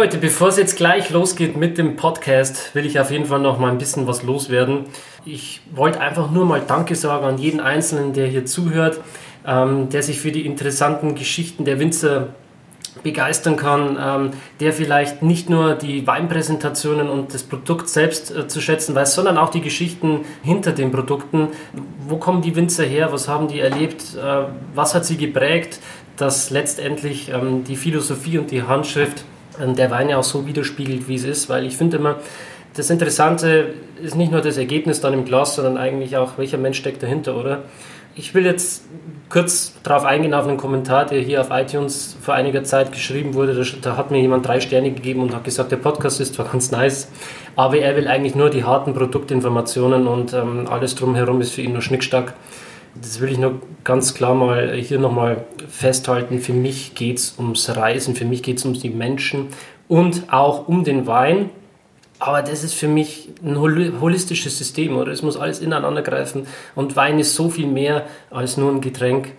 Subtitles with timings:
[0.00, 3.58] Leute, bevor es jetzt gleich losgeht mit dem Podcast, will ich auf jeden Fall noch
[3.58, 4.86] mal ein bisschen was loswerden.
[5.26, 8.98] Ich wollte einfach nur mal Danke sagen an jeden Einzelnen, der hier zuhört,
[9.46, 12.28] ähm, der sich für die interessanten Geschichten der Winzer
[13.02, 18.62] begeistern kann, ähm, der vielleicht nicht nur die Weinpräsentationen und das Produkt selbst äh, zu
[18.62, 21.48] schätzen weiß, sondern auch die Geschichten hinter den Produkten.
[22.08, 23.12] Wo kommen die Winzer her?
[23.12, 24.16] Was haben die erlebt?
[24.16, 24.44] Äh,
[24.74, 25.78] was hat sie geprägt?
[26.16, 29.26] Dass letztendlich ähm, die Philosophie und die Handschrift
[29.76, 32.16] der Wein ja auch so widerspiegelt, wie es ist, weil ich finde immer,
[32.74, 36.78] das Interessante ist nicht nur das Ergebnis dann im Glas, sondern eigentlich auch, welcher Mensch
[36.78, 37.62] steckt dahinter, oder?
[38.14, 38.84] Ich will jetzt
[39.28, 43.54] kurz darauf eingehen, auf einen Kommentar, der hier auf iTunes vor einiger Zeit geschrieben wurde.
[43.54, 46.46] Da, da, hat mir jemand drei Sterne gegeben und hat gesagt, der Podcast ist zwar
[46.46, 47.08] ganz nice,
[47.56, 51.72] aber er will eigentlich nur die harten Produktinformationen und ähm, alles drumherum ist für ihn
[51.72, 52.34] nur Schnickstack.
[52.94, 56.40] Das will ich nur ganz klar mal hier nochmal festhalten.
[56.40, 59.48] Für mich geht es ums Reisen, für mich geht es um die Menschen
[59.88, 61.50] und auch um den Wein.
[62.18, 65.10] Aber das ist für mich ein holistisches System, oder?
[65.10, 66.46] Es muss alles ineinander greifen.
[66.74, 69.32] Und Wein ist so viel mehr als nur ein Getränk.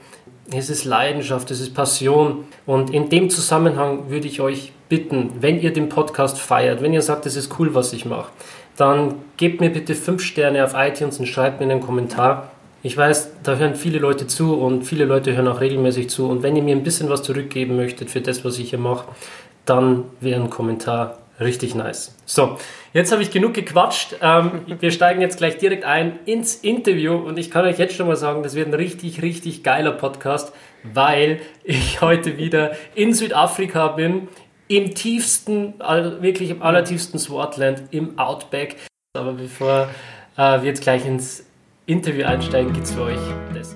[0.51, 2.45] Es ist Leidenschaft, es ist Passion.
[2.65, 7.03] Und in dem Zusammenhang würde ich euch bitten, wenn ihr den Podcast feiert, wenn ihr
[7.03, 8.31] sagt, es ist cool, was ich mache,
[8.77, 12.50] dann gebt mir bitte fünf Sterne auf iTunes und schreibt mir einen Kommentar.
[12.83, 16.27] Ich weiß, da hören viele Leute zu und viele Leute hören auch regelmäßig zu.
[16.27, 19.07] Und wenn ihr mir ein bisschen was zurückgeben möchtet für das, was ich hier mache,
[19.65, 22.15] dann wäre ein Kommentar richtig nice.
[22.25, 22.57] So,
[22.93, 24.15] jetzt habe ich genug gequatscht.
[24.21, 28.07] Ähm, wir steigen jetzt gleich direkt ein ins Interview und ich kann euch jetzt schon
[28.07, 30.51] mal sagen, das wird ein richtig, richtig geiler Podcast,
[30.83, 34.27] weil ich heute wieder in Südafrika bin,
[34.67, 35.75] im tiefsten,
[36.21, 38.77] wirklich im allertiefsten Swartland, im Outback.
[39.15, 39.89] Aber bevor
[40.37, 41.45] äh, wir jetzt gleich ins
[41.91, 43.19] Interview einsteigen, gibt es für euch
[43.53, 43.75] das.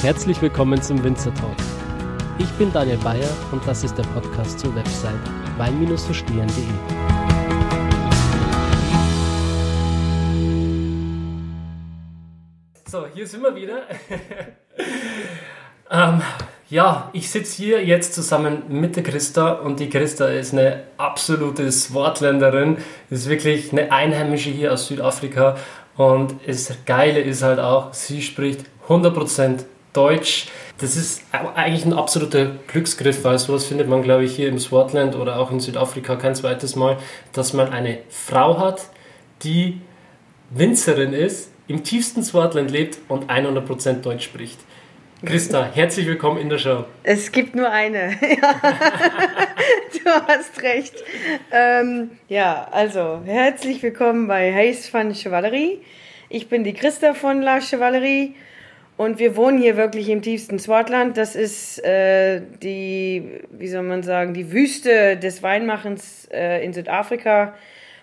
[0.00, 1.56] Herzlich willkommen zum Winzer Talk.
[2.38, 5.18] Ich bin Daniel Bayer und das ist der Podcast zur Website
[5.58, 7.17] wein-verstehen.de.
[12.90, 13.82] So, hier sind wir wieder.
[15.90, 16.22] ähm,
[16.70, 21.70] ja, ich sitze hier jetzt zusammen mit der Christa und die Christa ist eine absolute
[21.70, 22.78] Swartländerin,
[23.10, 25.58] ist wirklich eine Einheimische hier aus Südafrika
[25.98, 30.46] und das Geile ist halt auch, sie spricht 100% Deutsch.
[30.78, 35.14] Das ist eigentlich ein absoluter Glücksgriff, weil sowas findet man, glaube ich, hier im Swartland
[35.14, 36.96] oder auch in Südafrika kein zweites Mal,
[37.34, 38.88] dass man eine Frau hat,
[39.42, 39.82] die
[40.48, 44.58] Winzerin ist, im tiefsten Swartland lebt und 100% Deutsch spricht.
[45.24, 46.84] Christa, herzlich willkommen in der Show.
[47.02, 48.10] Es gibt nur eine.
[49.92, 50.94] du hast recht.
[51.50, 55.80] Ähm, ja, also herzlich willkommen bei Hayes van Chevalerie.
[56.30, 58.34] Ich bin die Christa von La Chevalerie
[58.96, 61.16] und wir wohnen hier wirklich im tiefsten Swartland.
[61.16, 67.54] Das ist äh, die, wie soll man sagen, die Wüste des Weinmachens äh, in Südafrika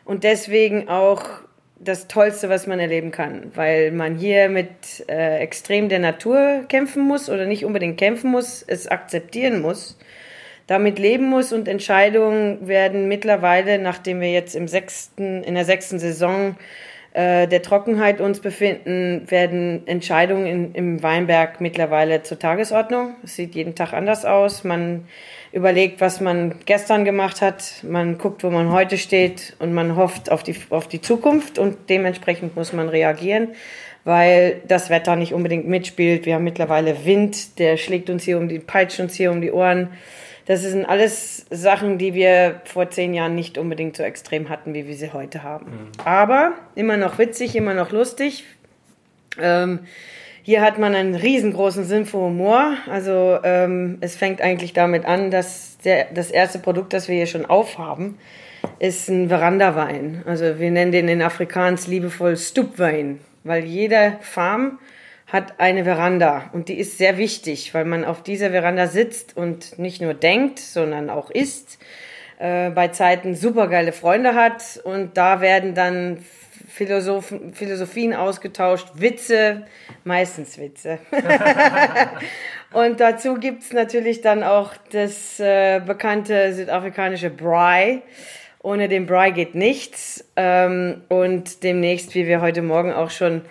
[0.04, 1.45] und deswegen auch
[1.78, 4.70] das Tollste, was man erleben kann, weil man hier mit
[5.10, 9.98] äh, extrem der Natur kämpfen muss oder nicht unbedingt kämpfen muss, es akzeptieren muss,
[10.68, 16.00] damit leben muss und Entscheidungen werden mittlerweile, nachdem wir jetzt im sechsten, in der sechsten
[16.00, 16.56] Saison
[17.14, 23.16] äh, der Trockenheit uns befinden, werden Entscheidungen in, im Weinberg mittlerweile zur Tagesordnung.
[23.24, 24.64] Es sieht jeden Tag anders aus.
[24.64, 25.08] Man
[25.56, 30.30] überlegt, was man gestern gemacht hat, man guckt, wo man heute steht und man hofft
[30.30, 33.48] auf die, auf die Zukunft und dementsprechend muss man reagieren,
[34.04, 36.26] weil das Wetter nicht unbedingt mitspielt.
[36.26, 39.54] Wir haben mittlerweile Wind, der schlägt uns hier um die, peitscht uns hier um die
[39.54, 39.92] Ohren.
[40.46, 44.88] Das sind alles Sachen, die wir vor zehn Jahren nicht unbedingt so extrem hatten, wie
[44.88, 45.68] wir sie heute haben.
[45.68, 45.92] Mhm.
[46.04, 48.44] Aber immer noch witzig, immer noch lustig.
[49.42, 49.80] Ähm,
[50.46, 52.76] hier hat man einen riesengroßen Sinn für Humor.
[52.88, 57.26] Also ähm, es fängt eigentlich damit an, dass der, das erste Produkt, das wir hier
[57.26, 58.20] schon aufhaben,
[58.78, 60.22] ist ein Verandawein.
[60.28, 64.78] Also wir nennen den in Afrikaans liebevoll Stupwein, weil jede Farm
[65.26, 69.80] hat eine Veranda und die ist sehr wichtig, weil man auf dieser Veranda sitzt und
[69.80, 71.80] nicht nur denkt, sondern auch isst,
[72.38, 76.20] äh, bei Zeiten supergeile Freunde hat und da werden dann
[76.76, 79.66] Philosoph Philosophien ausgetauscht, Witze,
[80.04, 81.00] meistens Witze.
[82.74, 88.02] und dazu gibt es natürlich dann auch das äh, bekannte südafrikanische Braai.
[88.62, 90.30] Ohne den Braai geht nichts.
[90.36, 93.44] Ähm, und demnächst, wie wir heute Morgen auch schon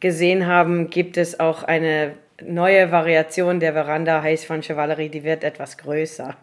[0.00, 2.14] gesehen haben, gibt es auch eine
[2.46, 6.36] neue Variation der Veranda heißt von Chevalerie, die wird etwas größer.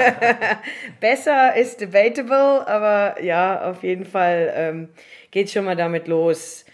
[1.00, 4.88] Besser ist debatable, aber ja, auf jeden Fall ähm,
[5.30, 6.64] geht schon mal damit los.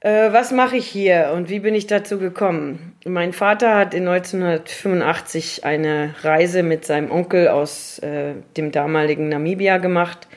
[0.00, 2.94] Äh, was mache ich hier und wie bin ich dazu gekommen?
[3.04, 9.78] Mein Vater hat in 1985 eine Reise mit seinem Onkel aus äh, dem damaligen Namibia
[9.78, 10.28] gemacht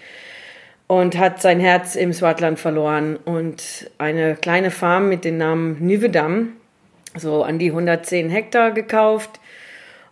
[0.88, 6.54] und hat sein Herz im Swatland verloren und eine kleine Farm mit dem Namen Nüvedam,
[7.16, 9.40] so an die 110 Hektar gekauft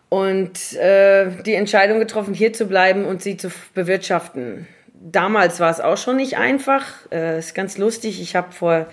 [0.10, 4.68] und äh, die Entscheidung getroffen, hier zu bleiben und sie zu bewirtschaften.
[4.94, 6.86] Damals war es auch schon nicht einfach.
[7.12, 8.22] Äh, ist ganz lustig.
[8.22, 8.88] Ich habe vor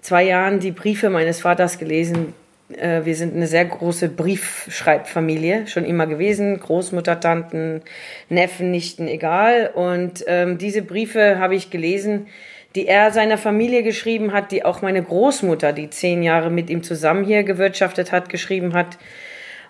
[0.00, 2.34] zwei Jahren die Briefe meines Vaters gelesen,
[2.72, 6.58] äh, wir sind eine sehr große Briefschreibfamilie, schon immer gewesen.
[6.58, 7.82] Großmutter, Tanten,
[8.28, 9.70] Neffen, Nichten, egal.
[9.74, 12.26] Und ähm, diese Briefe habe ich gelesen,
[12.74, 16.82] die er seiner Familie geschrieben hat, die auch meine Großmutter, die zehn Jahre mit ihm
[16.82, 18.98] zusammen hier gewirtschaftet hat, geschrieben hat.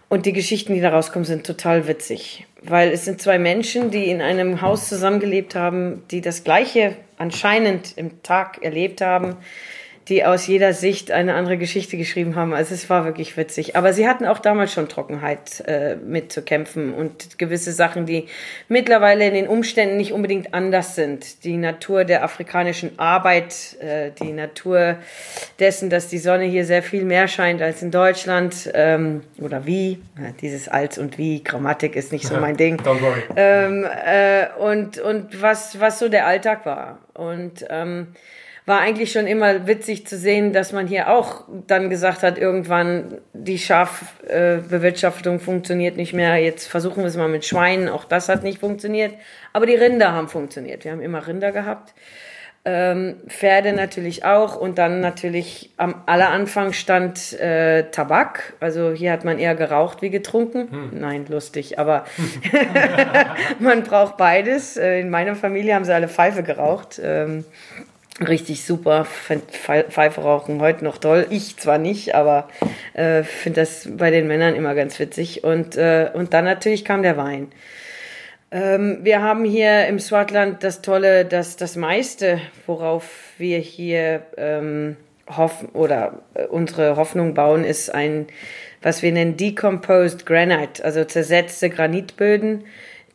[0.08, 2.46] Und die Geschichten, die da rauskommen, sind total witzig.
[2.62, 7.96] Weil es sind zwei Menschen, die in einem Haus zusammengelebt haben, die das Gleiche anscheinend
[7.96, 9.36] im Tag erlebt haben
[10.08, 12.52] die aus jeder Sicht eine andere Geschichte geschrieben haben.
[12.52, 13.74] Also es war wirklich witzig.
[13.74, 18.26] Aber sie hatten auch damals schon Trockenheit äh, mit zu kämpfen und gewisse Sachen, die
[18.68, 21.44] mittlerweile in den Umständen nicht unbedingt anders sind.
[21.44, 24.96] Die Natur der afrikanischen Arbeit, äh, die Natur
[25.58, 30.02] dessen, dass die Sonne hier sehr viel mehr scheint als in Deutschland ähm, oder wie.
[30.18, 32.76] Ja, dieses als und wie, Grammatik ist nicht so mein Ding.
[32.76, 33.22] Don't worry.
[33.36, 36.98] Ähm, äh, und und was, was so der Alltag war.
[37.14, 38.08] Und ähm,
[38.66, 43.18] war eigentlich schon immer witzig zu sehen, dass man hier auch dann gesagt hat, irgendwann
[43.34, 46.38] die Schafbewirtschaftung äh, funktioniert nicht mehr.
[46.38, 47.90] Jetzt versuchen wir es mal mit Schweinen.
[47.90, 49.14] Auch das hat nicht funktioniert.
[49.52, 50.84] Aber die Rinder haben funktioniert.
[50.84, 51.92] Wir haben immer Rinder gehabt.
[52.66, 58.54] Ähm, Pferde natürlich auch und dann natürlich am aller Anfang stand äh, Tabak.
[58.60, 60.70] Also hier hat man eher geraucht wie getrunken.
[60.70, 60.90] Hm.
[60.98, 62.06] Nein, lustig, aber
[63.58, 64.78] man braucht beides.
[64.78, 66.98] Äh, in meiner Familie haben sie alle Pfeife geraucht.
[67.04, 67.44] Ähm,
[68.20, 69.04] richtig super.
[69.04, 71.26] Pfeife rauchen heute noch toll.
[71.30, 72.48] Ich zwar nicht, aber
[72.92, 75.44] äh, finde das bei den Männern immer ganz witzig.
[75.44, 77.48] Und, äh, und dann natürlich kam der Wein.
[78.50, 84.96] Ähm, wir haben hier im Swatland das Tolle, dass das meiste, worauf wir hier ähm,
[85.28, 88.26] hoffen oder äh, unsere Hoffnung bauen, ist ein,
[88.80, 92.64] was wir nennen Decomposed Granite, also zersetzte Granitböden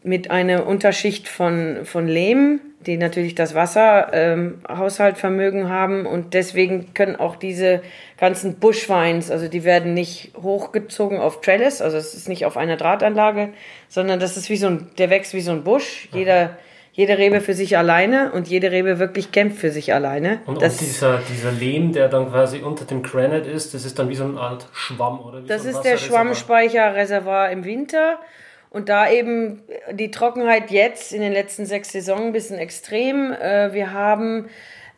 [0.03, 7.17] mit einer Unterschicht von, von Lehm, die natürlich das Wasserhaushaltvermögen ähm, haben und deswegen können
[7.17, 7.81] auch diese
[8.17, 12.77] ganzen Bushweins, also die werden nicht hochgezogen auf Trellis, also es ist nicht auf einer
[12.77, 13.49] Drahtanlage,
[13.89, 16.07] sondern das ist wie so ein, der wächst wie so ein Busch.
[16.13, 16.57] Jeder,
[16.93, 20.39] jede Rebe für sich alleine und jede Rebe wirklich kämpft für sich alleine.
[20.45, 24.07] Und, und dieser, dieser Lehm, der dann quasi unter dem Granite ist, das ist dann
[24.09, 25.43] wie so eine Art Schwamm, oder?
[25.43, 28.19] Wie das so ist der Schwammspeicherreservoir im Winter
[28.69, 29.61] und da eben
[29.91, 33.31] die Trockenheit jetzt in den letzten sechs Saisons ein bisschen extrem.
[33.31, 34.49] Äh, wir haben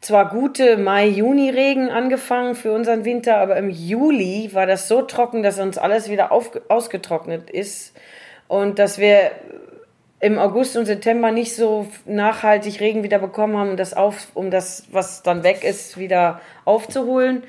[0.02, 5.60] zwar gute Mai-Juni-Regen angefangen für unseren Winter, aber im Juli war das so trocken, dass
[5.60, 7.96] uns alles wieder auf, ausgetrocknet ist
[8.48, 9.32] und dass wir
[10.20, 14.52] im August und September nicht so nachhaltig Regen wieder bekommen haben, um das, auf, um
[14.52, 17.44] das was dann weg ist, wieder aufzuholen.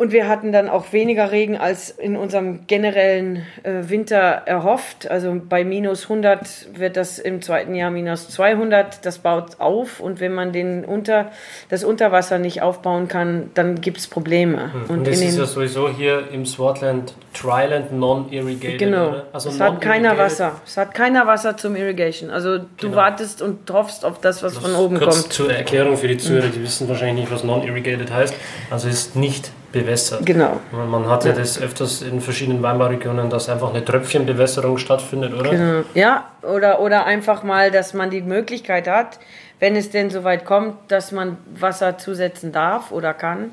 [0.00, 5.10] Und wir hatten dann auch weniger Regen als in unserem generellen äh, Winter erhofft.
[5.10, 9.04] Also bei minus 100 wird das im zweiten Jahr minus 200.
[9.04, 10.00] Das baut auf.
[10.00, 11.30] Und wenn man den unter,
[11.68, 14.72] das Unterwasser nicht aufbauen kann, dann gibt es Probleme.
[14.72, 14.82] Hm.
[14.84, 18.78] Und, und das ist ja sowieso hier im Swartland Dryland non-irrigated.
[18.78, 19.16] Genau.
[19.34, 20.62] Also es hat keiner Wasser.
[20.64, 22.30] Es hat keiner Wasser zum Irrigation.
[22.30, 22.96] Also du genau.
[22.96, 25.32] wartest und hoffst auf das, was das von oben kurz kommt.
[25.34, 28.34] Zur Erklärung für die Zuhörer, die wissen wahrscheinlich nicht, was non-irrigated heißt.
[28.70, 30.26] Also es ist nicht bewässert.
[30.26, 30.60] Genau.
[30.72, 35.50] Man hat ja das öfters in verschiedenen Weinbauregionen, dass einfach eine Tröpfchenbewässerung stattfindet, oder?
[35.50, 35.84] Genau.
[35.94, 39.18] Ja, oder, oder einfach mal, dass man die Möglichkeit hat,
[39.58, 43.40] wenn es denn soweit kommt, dass man Wasser zusetzen darf oder kann.
[43.40, 43.50] Mhm.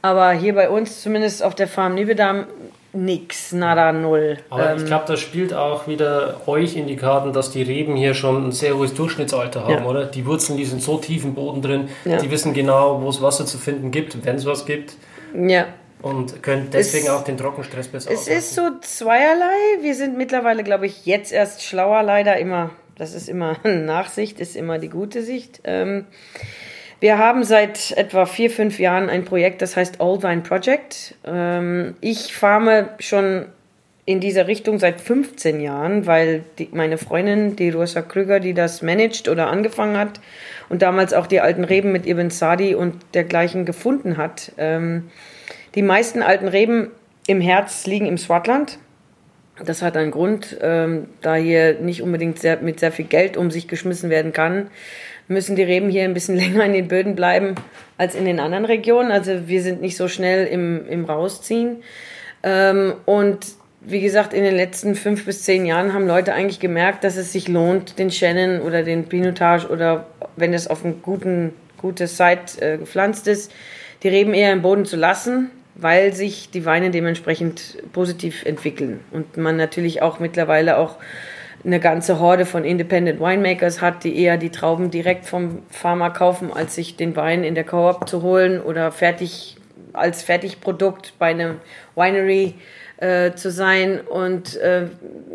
[0.00, 2.46] Aber hier bei uns, zumindest auf der Farm Nievedam,
[2.92, 4.38] nix, nada, null.
[4.48, 7.96] Aber ähm, ich glaube, das spielt auch wieder euch in die Karten, dass die Reben
[7.96, 9.84] hier schon ein sehr hohes Durchschnittsalter haben, ja.
[9.84, 10.04] oder?
[10.06, 12.18] Die Wurzeln, die sind so tief im Boden drin, ja.
[12.18, 14.94] die wissen genau, wo es Wasser zu finden gibt, wenn es was gibt.
[15.34, 15.68] Ja.
[16.02, 19.82] Und können deswegen es, auch den Trockenstress besser Es ist so zweierlei.
[19.82, 22.70] Wir sind mittlerweile, glaube ich, jetzt erst schlauer, leider immer.
[22.96, 25.60] Das ist immer Nachsicht, ist immer die gute Sicht.
[25.64, 26.06] Ähm,
[27.00, 31.14] wir haben seit etwa vier, fünf Jahren ein Projekt, das heißt Old Vine Project.
[31.24, 33.46] Ähm, ich farme schon
[34.10, 38.82] in dieser Richtung seit 15 Jahren, weil die, meine Freundin, die Rosa Krüger, die das
[38.82, 40.20] managt oder angefangen hat
[40.68, 44.52] und damals auch die alten Reben mit Ibn Sadi und dergleichen gefunden hat.
[44.58, 45.10] Ähm,
[45.74, 46.90] die meisten alten Reben
[47.26, 48.78] im Herz liegen im Swatland.
[49.64, 53.50] Das hat einen Grund, ähm, da hier nicht unbedingt sehr, mit sehr viel Geld um
[53.50, 54.70] sich geschmissen werden kann,
[55.28, 57.54] müssen die Reben hier ein bisschen länger in den Böden bleiben
[57.98, 59.12] als in den anderen Regionen.
[59.12, 61.82] Also wir sind nicht so schnell im, im Rausziehen.
[62.42, 67.02] Ähm, und wie gesagt, in den letzten fünf bis zehn Jahren haben Leute eigentlich gemerkt,
[67.02, 70.06] dass es sich lohnt, den Shannon oder den Pinotage oder
[70.36, 73.52] wenn es auf ein guten, gutes Site äh, gepflanzt ist,
[74.02, 79.00] die Reben eher im Boden zu lassen, weil sich die Weine dementsprechend positiv entwickeln.
[79.12, 80.96] Und man natürlich auch mittlerweile auch
[81.64, 86.52] eine ganze Horde von Independent Winemakers hat, die eher die Trauben direkt vom Farmer kaufen,
[86.52, 89.56] als sich den Wein in der Co-op zu holen oder fertig
[89.92, 91.56] als Fertigprodukt bei einem
[91.96, 92.54] Winery
[93.00, 94.86] äh, zu sein und äh,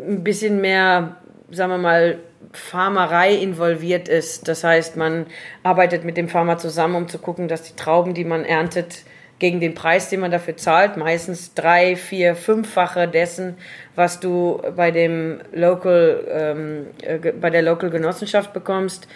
[0.08, 1.16] ein bisschen mehr,
[1.50, 2.18] sagen wir mal,
[2.52, 4.48] Farmerei involviert ist.
[4.48, 5.26] Das heißt, man
[5.62, 9.04] arbeitet mit dem Farmer zusammen, um zu gucken, dass die Trauben, die man erntet,
[9.38, 13.56] gegen den Preis, den man dafür zahlt, meistens drei, vier, fünffache dessen,
[13.94, 19.06] was du bei dem Local, ähm, äh, bei der Local Genossenschaft bekommst,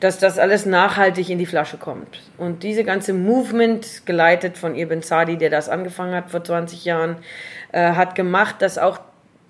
[0.00, 2.22] dass das alles nachhaltig in die Flasche kommt.
[2.38, 7.16] Und diese ganze Movement, geleitet von Ibn Sadi, der das angefangen hat vor 20 Jahren,
[7.72, 9.00] äh, hat gemacht, dass auch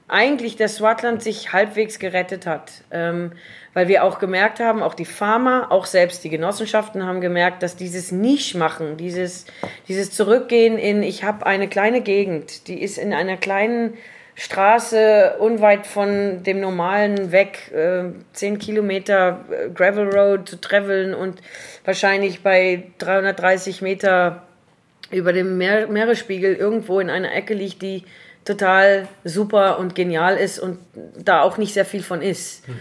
[0.08, 2.72] eigentlich das Swatland sich halbwegs gerettet hat.
[2.90, 3.32] Ähm,
[3.75, 7.76] weil wir auch gemerkt haben, auch die Farmer, auch selbst die Genossenschaften haben gemerkt, dass
[7.76, 9.46] dieses Nischmachen, dieses,
[9.87, 13.94] dieses Zurückgehen in, ich habe eine kleine Gegend, die ist in einer kleinen
[14.34, 21.40] Straße unweit von dem normalen weg, äh, 10 Kilometer äh, Gravel Road zu traveln und
[21.84, 24.48] wahrscheinlich bei 330 Meter
[25.11, 28.05] über dem Meer, Meeresspiegel irgendwo in einer Ecke liegt, die
[28.45, 30.79] total super und genial ist und
[31.17, 32.67] da auch nicht sehr viel von ist.
[32.69, 32.75] Mhm.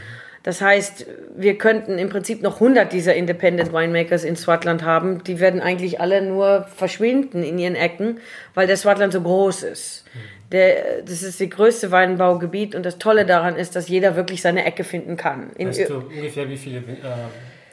[0.44, 1.06] Das heißt,
[1.36, 5.22] wir könnten im Prinzip noch 100 dieser Independent Winemakers in Swatland haben.
[5.26, 8.22] Die werden eigentlich alle nur verschwinden in ihren Ecken,
[8.54, 10.06] weil der Swatland so groß ist.
[10.14, 10.20] Mhm.
[10.54, 14.64] Der, das ist das größte Weinbaugebiet und das Tolle daran ist, dass jeder wirklich seine
[14.64, 15.52] Ecke finden kann.
[15.58, 16.84] In weißt du ungefähr, wie viele äh,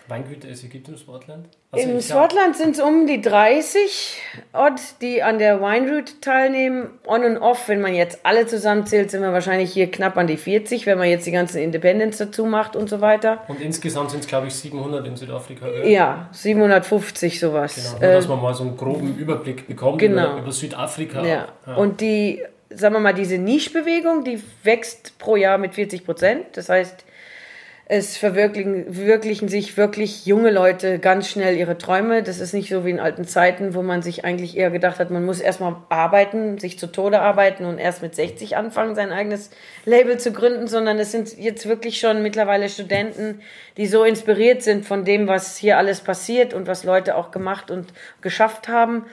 [0.07, 1.49] Weingüter es gibt im Sportland?
[1.71, 4.21] Also Im Sportland sind es um die 30
[4.53, 6.91] Odd, die an der Wine Route teilnehmen.
[7.07, 10.37] On und off, wenn man jetzt alle zusammenzählt, sind wir wahrscheinlich hier knapp an die
[10.37, 13.45] 40, wenn man jetzt die ganzen Independents dazu macht und so weiter.
[13.49, 15.67] Und insgesamt sind es, glaube ich, 700 in Südafrika.
[15.67, 15.87] Oder?
[15.87, 17.75] Ja, 750 sowas.
[17.75, 20.33] Genau, nur, dass man mal so einen groben Überblick bekommt genau.
[20.33, 21.25] über, über Südafrika.
[21.25, 21.49] Ja.
[21.67, 21.75] ja.
[21.77, 26.45] Und die, sagen wir mal, diese Nischbewegung, die wächst pro Jahr mit 40 Prozent.
[26.53, 27.07] Das heißt,
[27.87, 32.23] es verwirklichen verwirklichen sich wirklich junge Leute ganz schnell ihre Träume.
[32.23, 35.11] Das ist nicht so wie in alten Zeiten, wo man sich eigentlich eher gedacht hat,
[35.11, 39.51] man muss erstmal arbeiten, sich zu Tode arbeiten und erst mit 60 anfangen, sein eigenes
[39.85, 43.43] Label zu gründen, sondern es sind jetzt wirklich schon mittlerweile Studenten,
[43.77, 47.71] die so inspiriert sind von dem, was hier alles passiert und was Leute auch gemacht
[47.71, 49.05] und geschafft haben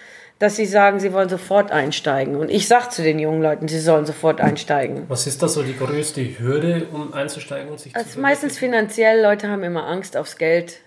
[0.42, 2.36] dass sie sagen, sie wollen sofort einsteigen.
[2.36, 5.06] Und ich sage zu den jungen Leuten, sie sollen sofort einsteigen.
[5.08, 9.22] Was ist das so die größte Hürde, um einzusteigen und sich also zu Meistens finanziell.
[9.22, 10.80] Leute haben immer Angst aufs Geld.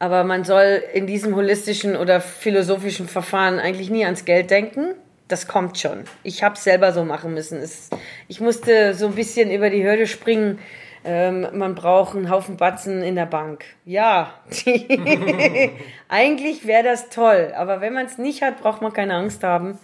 [0.00, 4.94] Aber man soll in diesem holistischen oder philosophischen Verfahren eigentlich nie ans Geld denken.
[5.28, 6.02] Das kommt schon.
[6.24, 7.58] Ich habe es selber so machen müssen.
[7.58, 7.90] Es,
[8.26, 10.58] ich musste so ein bisschen über die Hürde springen
[11.04, 13.64] ähm, man braucht einen Haufen Batzen in der Bank.
[13.84, 14.34] Ja,
[16.08, 19.78] eigentlich wäre das toll, aber wenn man es nicht hat, braucht man keine Angst haben.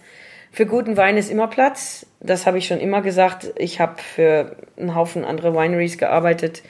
[0.51, 2.05] Für guten Wein ist immer Platz.
[2.19, 3.53] Das habe ich schon immer gesagt.
[3.57, 6.63] Ich habe für einen Haufen andere Wineries gearbeitet.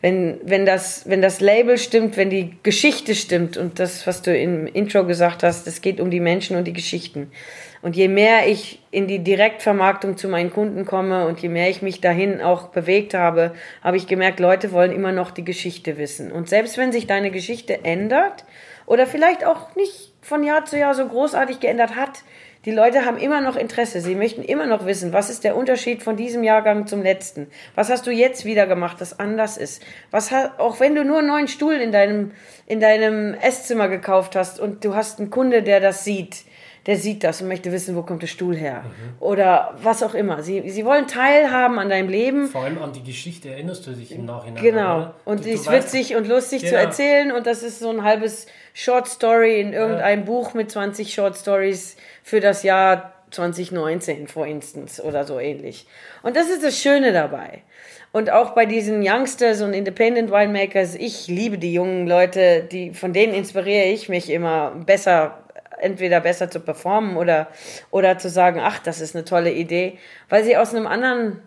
[0.00, 4.36] Wenn, wenn, das, wenn das Label stimmt, wenn die Geschichte stimmt und das, was du
[4.36, 7.32] im Intro gesagt hast, es geht um die Menschen und die Geschichten.
[7.80, 11.82] Und je mehr ich in die Direktvermarktung zu meinen Kunden komme und je mehr ich
[11.82, 16.32] mich dahin auch bewegt habe, habe ich gemerkt, Leute wollen immer noch die Geschichte wissen.
[16.32, 18.44] Und selbst wenn sich deine Geschichte ändert
[18.86, 22.22] oder vielleicht auch nicht von Jahr zu Jahr so großartig geändert hat,
[22.64, 24.00] die Leute haben immer noch Interesse.
[24.00, 27.46] Sie möchten immer noch wissen, was ist der Unterschied von diesem Jahrgang zum letzten?
[27.76, 29.82] Was hast du jetzt wieder gemacht, das anders ist?
[30.10, 32.32] Was auch wenn du nur einen neuen Stuhl in deinem,
[32.66, 36.44] in deinem Esszimmer gekauft hast und du hast einen Kunde, der das sieht,
[36.88, 38.82] der sieht das und möchte wissen, wo kommt der Stuhl her.
[38.82, 39.20] Mhm.
[39.20, 40.42] Oder was auch immer.
[40.42, 42.48] Sie, sie wollen teilhaben an deinem Leben.
[42.48, 44.62] Vor allem an die Geschichte erinnerst du dich im Nachhinein.
[44.62, 44.96] Genau.
[44.96, 45.14] Oder?
[45.26, 46.72] Und es ist witzig und lustig genau.
[46.72, 50.24] zu erzählen und das ist so ein halbes Short Story in irgendeinem ja.
[50.24, 55.86] Buch mit 20 Short Stories für das Jahr 2019, for instance, oder so ähnlich.
[56.22, 57.64] Und das ist das Schöne dabei.
[58.12, 63.12] Und auch bei diesen Youngsters und Independent Winemakers, ich liebe die jungen Leute, die, von
[63.12, 65.44] denen inspiriere ich mich immer besser
[65.80, 67.48] entweder besser zu performen oder,
[67.90, 71.40] oder zu sagen, ach, das ist eine tolle Idee, weil sie aus einem anderen,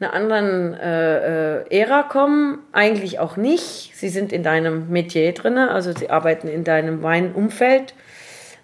[0.00, 3.92] einer anderen äh, äh, Ära kommen, eigentlich auch nicht.
[3.94, 7.94] Sie sind in deinem Metier drin, also sie arbeiten in deinem Weinumfeld.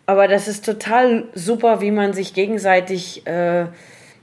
[0.06, 3.66] Aber das ist total super, wie man sich gegenseitig äh,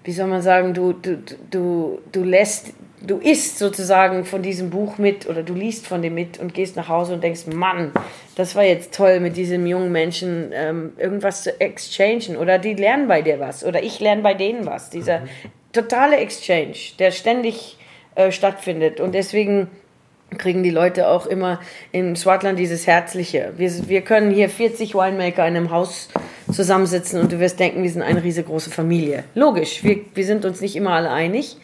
[0.04, 1.18] wie soll man sagen, du, du,
[1.52, 6.14] du, du lässt, du isst sozusagen von diesem Buch mit oder du liest von dem
[6.14, 7.92] mit und gehst nach Hause und denkst, Mann,
[8.36, 13.08] das war jetzt toll mit diesem jungen Menschen ähm, irgendwas zu exchangen oder die lernen
[13.08, 14.90] bei dir was oder ich lerne bei denen was.
[14.90, 15.30] Dieser mhm.
[15.74, 17.78] totale Exchange, der ständig
[18.16, 19.68] äh, stattfindet und deswegen
[20.38, 21.60] kriegen die Leute auch immer
[21.92, 23.52] in Swatland dieses Herzliche.
[23.58, 26.08] Wir, wir können hier 40 Winemaker in einem Haus
[26.50, 29.26] zusammensitzen und du wirst denken, wir sind eine riesengroße Familie.
[29.36, 31.58] Logisch, wir, wir sind uns nicht immer alle einig,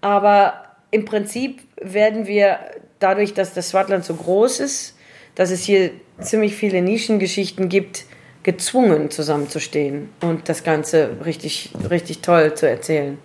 [0.00, 2.58] aber im Prinzip werden wir
[2.98, 4.96] dadurch, dass das Swatland so groß ist,
[5.34, 5.90] dass es hier
[6.20, 8.04] ziemlich viele Nischengeschichten gibt,
[8.42, 13.18] gezwungen zusammenzustehen und das Ganze richtig, richtig toll zu erzählen.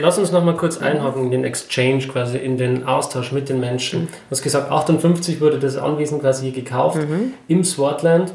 [0.00, 3.60] Lass uns noch mal kurz einhaken in den Exchange, quasi in den Austausch mit den
[3.60, 4.02] Menschen.
[4.02, 4.06] Mhm.
[4.06, 7.34] Du hast gesagt, 58 wurde das Anwesen quasi hier gekauft mhm.
[7.48, 8.32] im Swartland.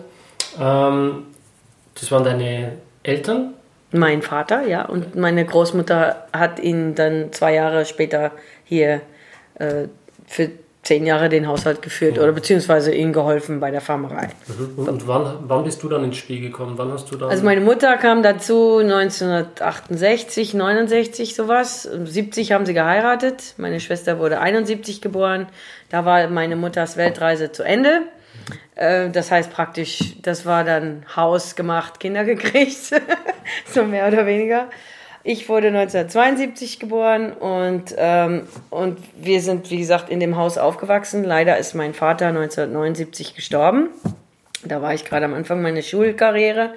[0.60, 1.24] Ähm,
[2.00, 3.54] das waren deine Eltern?
[3.92, 4.86] Mein Vater, ja.
[4.86, 8.32] Und meine Großmutter hat ihn dann zwei Jahre später
[8.70, 9.02] hier
[9.56, 9.88] äh,
[10.28, 10.52] für
[10.84, 12.24] zehn Jahre den Haushalt geführt ja.
[12.24, 14.30] oder beziehungsweise ihnen geholfen bei der Farmerei.
[14.48, 14.88] Mhm.
[14.88, 16.78] Und wann, wann bist du dann ins Spiel gekommen?
[16.78, 21.84] Wann hast du dann also meine Mutter kam dazu 1968, 69 sowas.
[21.84, 23.56] 70 haben sie geheiratet.
[23.58, 25.48] Meine Schwester wurde 71 geboren.
[25.90, 28.04] Da war meine Mutters Weltreise zu Ende.
[28.76, 32.96] Äh, das heißt praktisch, das war dann Haus gemacht, Kinder gekriegt,
[33.66, 34.70] so mehr oder weniger.
[35.24, 41.24] Ich wurde 1972 geboren und, ähm, und wir sind, wie gesagt, in dem Haus aufgewachsen.
[41.24, 43.90] Leider ist mein Vater 1979 gestorben.
[44.64, 46.74] Da war ich gerade am Anfang meiner Schulkarriere.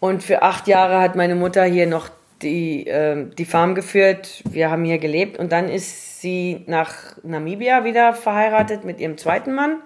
[0.00, 2.08] Und für acht Jahre hat meine Mutter hier noch
[2.42, 4.42] die, äh, die Farm geführt.
[4.48, 9.54] Wir haben hier gelebt und dann ist sie nach Namibia wieder verheiratet mit ihrem zweiten
[9.54, 9.80] Mann.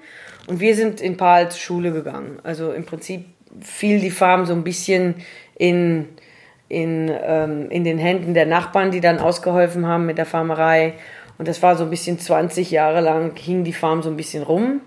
[0.47, 2.39] Und wir sind in Pal zur Schule gegangen.
[2.43, 3.25] Also im Prinzip
[3.61, 5.17] fiel die Farm so ein bisschen
[5.57, 6.09] in
[6.71, 10.95] in, ähm, in den Händen der Nachbarn, die dann ausgeholfen haben mit der Farmerei.
[11.37, 14.45] Und das war so ein bisschen 20 Jahre lang, hing die Farm so ein bisschen
[14.45, 14.81] rum,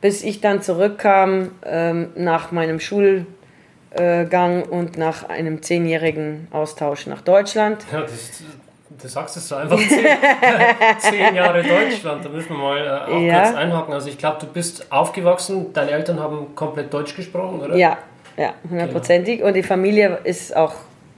[0.00, 7.86] bis ich dann zurückkam ähm, nach meinem Schulgang und nach einem zehnjährigen Austausch nach Deutschland.
[7.92, 8.42] Ja, das,
[9.00, 10.06] du sagst es so einfach, zehn,
[10.98, 13.42] zehn, Jahre Deutschland, da müssen wir mal äh, auch ja.
[13.44, 13.94] kurz einhaken.
[13.94, 17.76] Also ich glaube, du bist aufgewachsen, deine Eltern haben komplett Deutsch gesprochen, oder?
[17.76, 17.98] Ja,
[18.36, 19.36] ja, hundertprozentig.
[19.36, 19.48] Genau.
[19.48, 20.74] Und die Familie ist auch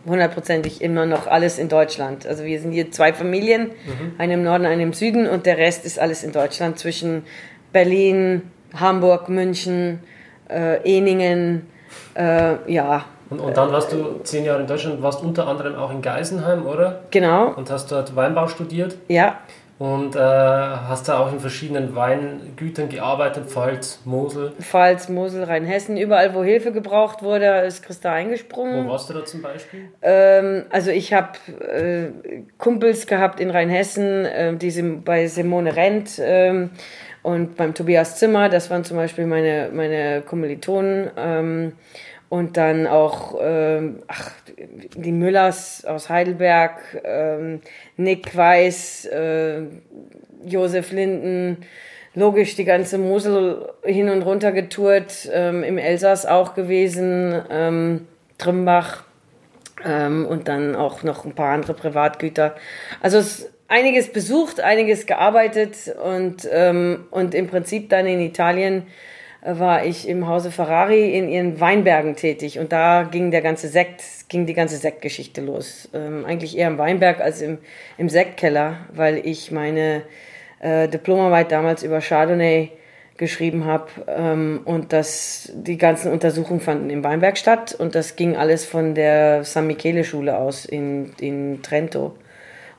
[0.06, 2.26] hundertprozentig immer noch alles in Deutschland.
[2.26, 4.14] Also wir sind hier zwei Familien, mhm.
[4.18, 7.24] eine im Norden, eine im Süden und der Rest ist alles in Deutschland zwischen
[7.72, 8.42] Berlin,
[8.74, 10.00] Hamburg, München,
[10.48, 11.66] äh, Eningen,
[12.14, 13.04] äh, ja.
[13.30, 16.66] Und, und, dann warst du zehn Jahre in Deutschland, warst unter anderem auch in Geisenheim,
[16.66, 17.00] oder?
[17.10, 17.54] Genau.
[17.54, 18.96] Und hast dort Weinbau studiert?
[19.08, 19.38] Ja.
[19.78, 24.52] Und äh, hast da auch in verschiedenen Weingütern gearbeitet, Pfalz, Mosel.
[24.60, 28.86] Pfalz, Mosel, Rheinhessen, überall wo Hilfe gebraucht wurde, ist Christa eingesprungen.
[28.86, 29.88] Wo warst du da zum Beispiel?
[30.00, 32.08] Ähm, also ich habe äh,
[32.56, 34.70] Kumpels gehabt in Rheinhessen, äh, die
[35.04, 36.68] bei Simone Rent äh,
[37.22, 41.72] und beim Tobias Zimmer, das waren zum Beispiel meine, meine Kommilitonen.
[42.34, 44.32] Und dann auch ähm, ach,
[44.96, 47.60] die Müllers aus Heidelberg, ähm,
[47.96, 49.60] Nick Weiß, äh,
[50.44, 51.58] Josef Linden,
[52.12, 59.04] logisch die ganze Mosel hin und runter getourt, ähm, im Elsass auch gewesen, ähm, Trimbach
[59.84, 62.56] ähm, und dann auch noch ein paar andere Privatgüter.
[63.00, 68.88] Also es einiges besucht, einiges gearbeitet und, ähm, und im Prinzip dann in Italien
[69.44, 74.02] war ich im Hause Ferrari in ihren Weinbergen tätig und da ging der ganze Sekt,
[74.28, 75.90] ging die ganze Sektgeschichte los.
[75.92, 77.58] Ähm, eigentlich eher im Weinberg als im,
[77.98, 80.02] im Sektkeller, weil ich meine
[80.60, 82.70] äh, Diplomarbeit damals über Chardonnay
[83.18, 88.36] geschrieben habe ähm, und das die ganzen Untersuchungen fanden im Weinberg statt und das ging
[88.36, 92.16] alles von der San Michele Schule aus in, in Trento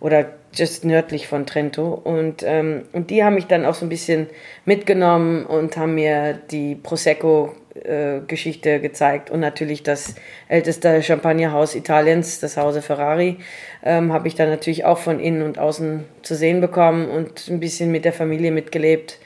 [0.01, 0.25] oder
[0.55, 1.93] just nördlich von Trento.
[1.93, 4.27] Und, ähm, und die haben mich dann auch so ein bisschen
[4.65, 10.15] mitgenommen und haben mir die Prosecco-Geschichte äh, gezeigt und natürlich das
[10.47, 13.37] älteste Champagnerhaus Italiens, das Hause Ferrari,
[13.83, 17.59] ähm, habe ich dann natürlich auch von innen und außen zu sehen bekommen und ein
[17.59, 19.19] bisschen mit der Familie mitgelebt.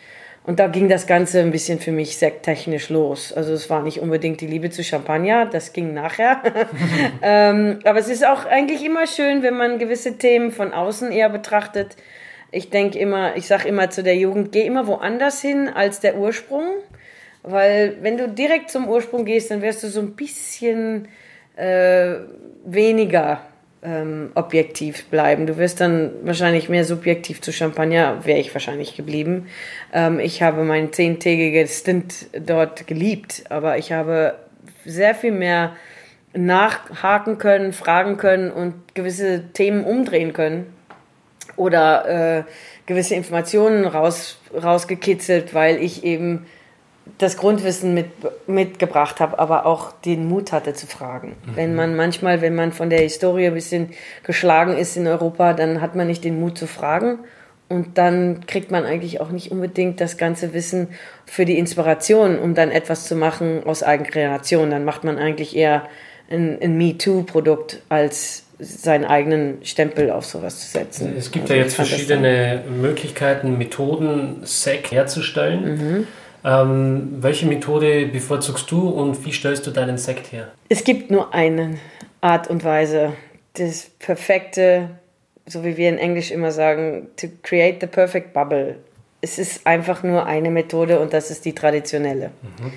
[0.45, 3.33] Und da ging das Ganze ein bisschen für mich sekttechnisch los.
[3.33, 6.41] Also es war nicht unbedingt die Liebe zu Champagner, das ging nachher.
[7.21, 11.29] ähm, aber es ist auch eigentlich immer schön, wenn man gewisse Themen von außen eher
[11.29, 11.97] betrachtet.
[12.51, 16.17] Ich denke immer, ich sage immer zu der Jugend, geh immer woanders hin als der
[16.17, 16.65] Ursprung.
[17.43, 21.07] Weil wenn du direkt zum Ursprung gehst, dann wirst du so ein bisschen
[21.55, 22.15] äh,
[22.65, 23.41] weniger
[23.81, 25.47] ähm, objektiv bleiben.
[25.47, 29.47] Du wirst dann wahrscheinlich mehr subjektiv zu Champagner, wäre ich wahrscheinlich geblieben.
[29.93, 34.35] Ähm, ich habe mein zehntägiges Stint dort geliebt, aber ich habe
[34.85, 35.75] sehr viel mehr
[36.33, 40.73] nachhaken können, fragen können und gewisse Themen umdrehen können
[41.55, 42.43] oder äh,
[42.85, 46.45] gewisse Informationen raus, rausgekitzelt, weil ich eben
[47.17, 48.07] das Grundwissen mit,
[48.47, 51.29] mitgebracht habe, aber auch den Mut hatte zu fragen.
[51.45, 51.55] Mhm.
[51.55, 53.89] Wenn man manchmal, wenn man von der Historie ein bisschen
[54.23, 57.19] geschlagen ist in Europa, dann hat man nicht den Mut zu fragen
[57.69, 60.87] und dann kriegt man eigentlich auch nicht unbedingt das ganze Wissen
[61.25, 64.71] für die Inspiration, um dann etwas zu machen aus Eigenkreation.
[64.71, 65.83] Dann macht man eigentlich eher
[66.31, 71.13] ein, ein Me-Too-Produkt als seinen eigenen Stempel auf sowas zu setzen.
[71.17, 75.63] Es gibt also ja jetzt verschiedene Möglichkeiten, Methoden, Sec herzustellen.
[75.63, 76.07] Mhm.
[76.43, 80.49] Ähm, welche Methode bevorzugst du und wie stellst du deinen Sekt her?
[80.69, 81.75] Es gibt nur eine
[82.21, 83.13] Art und Weise.
[83.53, 84.89] Das perfekte,
[85.45, 88.77] so wie wir in Englisch immer sagen, to create the perfect bubble.
[89.21, 92.31] Es ist einfach nur eine Methode und das ist die traditionelle.
[92.41, 92.71] Mhm.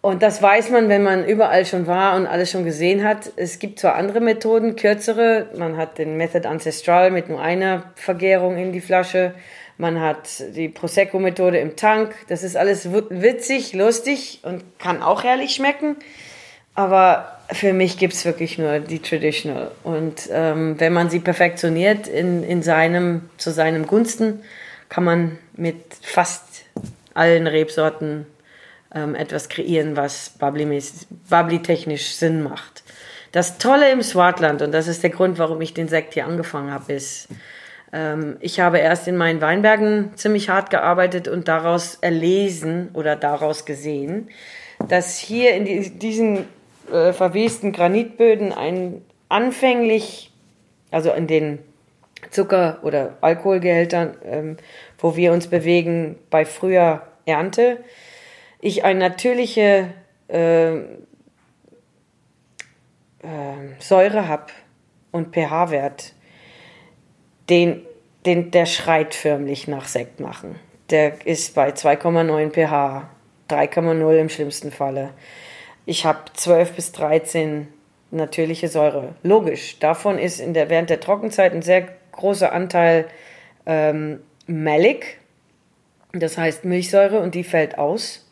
[0.00, 3.30] Und das weiß man, wenn man überall schon war und alles schon gesehen hat.
[3.36, 5.46] Es gibt zwar andere Methoden, kürzere.
[5.56, 9.32] Man hat den Method Ancestral mit nur einer Vergärung in die Flasche.
[9.82, 12.14] Man hat die Prosecco-Methode im Tank.
[12.28, 15.96] Das ist alles witzig, lustig und kann auch herrlich schmecken.
[16.76, 19.72] Aber für mich gibt es wirklich nur die Traditional.
[19.82, 24.44] Und ähm, wenn man sie perfektioniert in, in seinem, zu seinem Gunsten,
[24.88, 26.62] kann man mit fast
[27.14, 28.26] allen Rebsorten
[28.94, 32.84] ähm, etwas kreieren, was bubbly-technisch Sinn macht.
[33.32, 36.70] Das Tolle im Swartland, und das ist der Grund, warum ich den Sekt hier angefangen
[36.70, 37.26] habe, ist,
[38.40, 44.30] ich habe erst in meinen Weinbergen ziemlich hart gearbeitet und daraus erlesen oder daraus gesehen,
[44.88, 46.46] dass hier in die, diesen
[46.90, 50.32] äh, verwesten Granitböden ein anfänglich,
[50.90, 51.58] also in den
[52.30, 54.56] Zucker- oder Alkoholgehältern, ähm,
[54.98, 57.84] wo wir uns bewegen bei früher Ernte,
[58.60, 59.88] ich eine natürliche
[60.28, 60.84] äh, äh,
[63.78, 64.46] Säure habe
[65.10, 66.14] und pH-Wert,
[67.52, 67.82] den,
[68.24, 70.58] den, der schreit förmlich nach Sekt machen.
[70.88, 73.10] Der ist bei 2,9 pH,
[73.50, 75.10] 3,0 im schlimmsten Falle.
[75.84, 77.68] Ich habe 12 bis 13
[78.10, 79.14] natürliche Säure.
[79.22, 83.06] Logisch, davon ist in der, während der Trockenzeit ein sehr großer Anteil
[83.66, 85.18] ähm, Malik,
[86.14, 88.30] das heißt Milchsäure, und die fällt aus.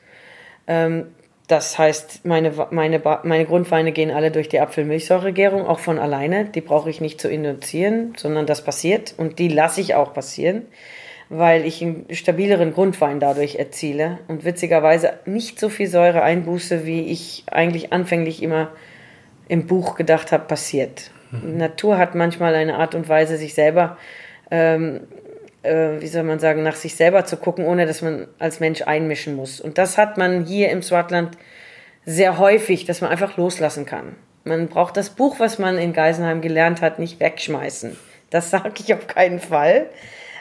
[0.67, 1.09] Ähm,
[1.51, 6.45] das heißt, meine, meine, meine Grundweine gehen alle durch die Apfelmilchsäuregärung, auch von alleine.
[6.45, 9.15] Die brauche ich nicht zu induzieren, sondern das passiert.
[9.17, 10.67] Und die lasse ich auch passieren,
[11.29, 17.07] weil ich einen stabileren Grundwein dadurch erziele und witzigerweise nicht so viel Säure einbuße, wie
[17.07, 18.71] ich eigentlich anfänglich immer
[19.49, 21.11] im Buch gedacht habe, passiert.
[21.33, 21.57] Mhm.
[21.57, 23.97] Natur hat manchmal eine Art und Weise, sich selber
[24.51, 25.01] ähm,
[25.63, 28.83] äh, wie soll man sagen, nach sich selber zu gucken, ohne dass man als Mensch
[28.83, 29.61] einmischen muss.
[29.61, 31.37] Und das hat man hier im Swartland
[32.05, 34.17] sehr häufig, dass man einfach loslassen kann.
[34.45, 37.97] Man braucht das Buch, was man in Geisenheim gelernt hat, nicht wegschmeißen.
[38.31, 39.87] Das sage ich auf keinen Fall.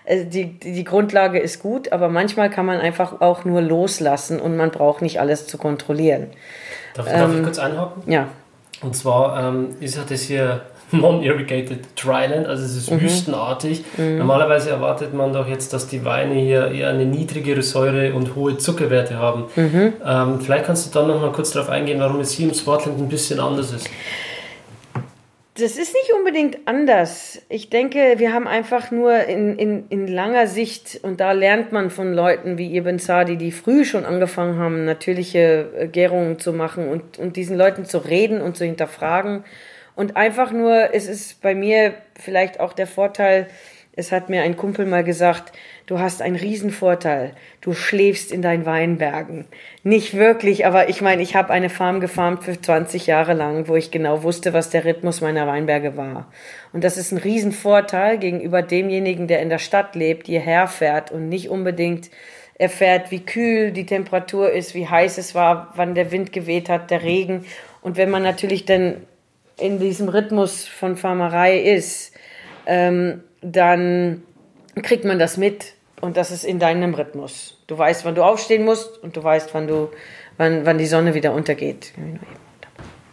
[0.05, 4.55] Äh, die, die Grundlage ist gut, aber manchmal kann man einfach auch nur loslassen und
[4.57, 6.27] man braucht nicht alles zu kontrollieren.
[6.93, 8.11] Darf, ähm, darf ich ähm, kurz einhaken?
[8.11, 8.27] Ja.
[8.81, 13.01] Und zwar ähm, ist ja das hier non-irrigated Dryland, also es ist mhm.
[13.01, 13.83] wüstenartig.
[13.97, 14.17] Mhm.
[14.17, 18.57] Normalerweise erwartet man doch jetzt, dass die Weine hier eher eine niedrigere Säure und hohe
[18.57, 19.45] Zuckerwerte haben.
[19.55, 19.93] Mhm.
[20.05, 22.99] Ähm, vielleicht kannst du dann noch mal kurz darauf eingehen, warum es hier im Swartland
[22.99, 23.89] ein bisschen anders ist.
[25.55, 27.41] Das ist nicht unbedingt anders.
[27.49, 31.89] Ich denke, wir haben einfach nur in, in, in langer Sicht, und da lernt man
[31.89, 36.87] von Leuten wie Ibn Sadi, die früh schon angefangen haben, natürliche äh, Gärungen zu machen
[36.87, 39.43] und, und diesen Leuten zu reden und zu hinterfragen
[39.99, 43.47] und einfach nur, es ist bei mir vielleicht auch der Vorteil,
[43.97, 45.51] es hat mir ein Kumpel mal gesagt,
[45.87, 47.33] du hast einen Riesenvorteil.
[47.59, 49.43] Du schläfst in deinen Weinbergen.
[49.83, 53.75] Nicht wirklich, aber ich meine, ich habe eine Farm gefarmt für 20 Jahre lang, wo
[53.75, 56.31] ich genau wusste, was der Rhythmus meiner Weinberge war.
[56.71, 61.27] Und das ist ein Riesenvorteil gegenüber demjenigen, der in der Stadt lebt, hierher fährt und
[61.27, 62.09] nicht unbedingt
[62.57, 66.89] erfährt, wie kühl die Temperatur ist, wie heiß es war, wann der Wind geweht hat,
[66.89, 67.43] der Regen.
[67.81, 69.05] Und wenn man natürlich dann
[69.59, 72.13] in diesem Rhythmus von Farmerei ist,
[72.65, 74.23] ähm, dann
[74.81, 77.57] kriegt man das mit und das ist in deinem Rhythmus.
[77.67, 79.89] Du weißt, wann du aufstehen musst und du weißt, wann, du,
[80.37, 81.93] wann, wann die Sonne wieder untergeht.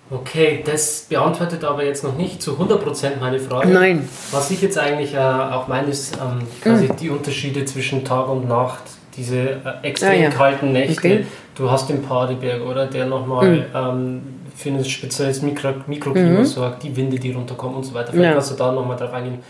[0.08, 3.68] Okay, das beantwortet aber jetzt noch nicht zu 100% meine Frage.
[3.68, 4.08] Nein.
[4.30, 6.96] Was ich jetzt eigentlich äh, auch meine, ist ähm, quasi mhm.
[6.96, 8.82] die Unterschiede zwischen Tag und Nacht,
[9.16, 10.30] diese äh, extrem ah, ja.
[10.30, 10.98] kalten Nächte.
[10.98, 11.26] Okay.
[11.56, 12.86] Du hast den Padeberg, oder?
[12.86, 13.64] Der nochmal mhm.
[13.74, 14.22] ähm,
[14.56, 16.44] für ein spezielles Mikro Mikroklima mhm.
[16.44, 18.12] sorgt, die Winde, die runterkommen und so weiter.
[18.12, 18.32] Vielleicht ja.
[18.32, 19.40] kannst du da nochmal drauf eingehen.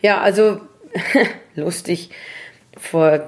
[0.00, 0.60] Ja, also
[1.54, 2.10] lustig.
[2.76, 3.20] Vor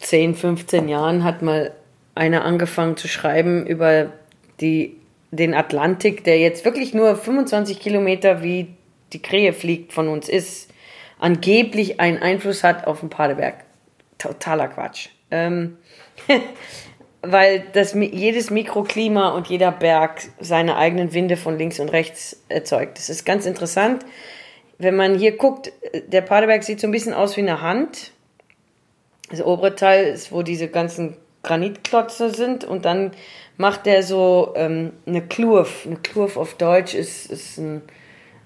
[0.00, 1.72] 10, 15 Jahren hat mal
[2.14, 4.12] einer angefangen zu schreiben über
[4.60, 4.96] die
[5.30, 8.68] den Atlantik, der jetzt wirklich nur 25 Kilometer wie
[9.12, 10.70] die Krähe fliegt von uns ist,
[11.18, 13.64] angeblich einen Einfluss hat auf den Padeberg.
[14.16, 15.08] Totaler Quatsch.
[15.30, 15.76] Ähm,
[17.22, 22.98] weil das, jedes Mikroklima und jeder Berg seine eigenen Winde von links und rechts erzeugt.
[22.98, 24.04] Das ist ganz interessant.
[24.78, 25.72] Wenn man hier guckt,
[26.06, 28.12] der Padeberg sieht so ein bisschen aus wie eine Hand.
[29.30, 33.12] Das obere Teil ist, wo diese ganzen Granitklotze sind und dann
[33.56, 35.84] macht der so ähm, eine Klurf.
[35.86, 37.82] Eine Klurf auf Deutsch ist, ist ein,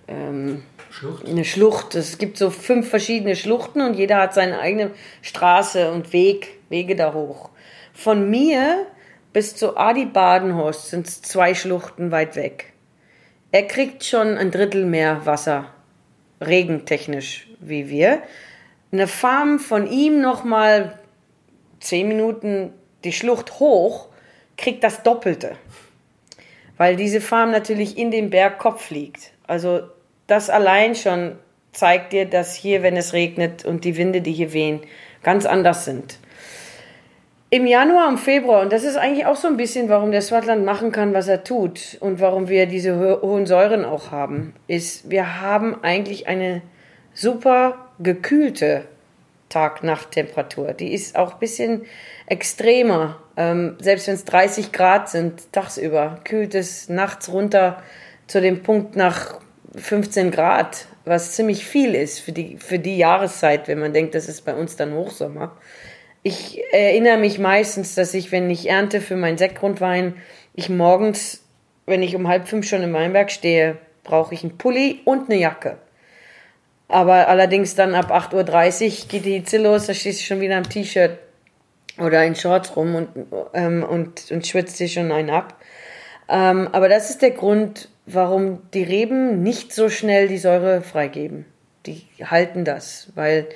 [0.08, 1.26] ähm, Schlucht.
[1.26, 1.94] eine Schlucht.
[1.94, 6.96] Es gibt so fünf verschiedene Schluchten und jeder hat seine eigene Straße und Weg, Wege
[6.96, 7.50] da hoch.
[7.92, 8.86] Von mir
[9.32, 12.72] bis zu Adi Badenhorst sind es zwei Schluchten weit weg.
[13.50, 15.66] Er kriegt schon ein Drittel mehr Wasser,
[16.40, 18.22] regentechnisch, wie wir.
[18.92, 20.98] Eine Farm von ihm nochmal
[21.80, 22.72] zehn Minuten
[23.04, 24.08] die Schlucht hoch,
[24.56, 25.56] kriegt das Doppelte.
[26.76, 29.32] Weil diese Farm natürlich in den Bergkopf liegt.
[29.46, 29.82] Also
[30.26, 31.36] das allein schon
[31.72, 34.80] zeigt dir, dass hier, wenn es regnet und die Winde, die hier wehen,
[35.22, 36.18] ganz anders sind.
[37.54, 40.64] Im Januar und Februar, und das ist eigentlich auch so ein bisschen, warum der Swatland
[40.64, 45.42] machen kann, was er tut und warum wir diese hohen Säuren auch haben, ist, wir
[45.42, 46.62] haben eigentlich eine
[47.12, 48.86] super gekühlte
[49.50, 50.72] Tag-Nacht-Temperatur.
[50.72, 51.82] Die ist auch ein bisschen
[52.24, 53.20] extremer.
[53.36, 57.82] Ähm, selbst wenn es 30 Grad sind, tagsüber, kühlt es nachts runter
[58.28, 59.40] zu dem Punkt nach
[59.74, 64.26] 15 Grad, was ziemlich viel ist für die, für die Jahreszeit, wenn man denkt, das
[64.26, 65.54] ist bei uns dann Hochsommer.
[66.22, 70.14] Ich erinnere mich meistens, dass ich, wenn ich ernte für meinen Sektgrundwein,
[70.54, 71.42] ich morgens,
[71.86, 75.40] wenn ich um halb fünf schon im Weinberg stehe, brauche ich einen Pulli und eine
[75.40, 75.78] Jacke.
[76.88, 78.34] Aber allerdings dann ab 8.30
[78.84, 81.18] Uhr geht die Hitze los, da stehst du schon wieder im T-Shirt
[81.98, 83.08] oder in Shorts rum und,
[83.54, 85.56] ähm, und, und schwitzt dir schon einen ab.
[86.28, 91.46] Ähm, aber das ist der Grund, warum die Reben nicht so schnell die Säure freigeben.
[91.86, 93.48] Die halten das, weil,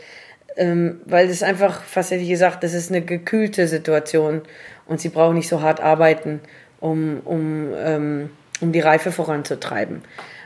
[0.57, 4.42] ähm, weil das einfach, fast hätte ich gesagt, das ist eine gekühlte Situation
[4.87, 6.40] und sie brauchen nicht so hart arbeiten,
[6.81, 10.03] um, um, ähm, um die Reife voranzutreiben.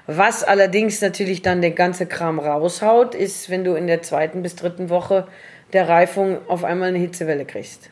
[0.07, 4.57] Was allerdings natürlich dann den ganze Kram raushaut, ist, wenn du in der zweiten bis
[4.57, 5.27] dritten Woche
[5.73, 7.91] der Reifung auf einmal eine Hitzewelle kriegst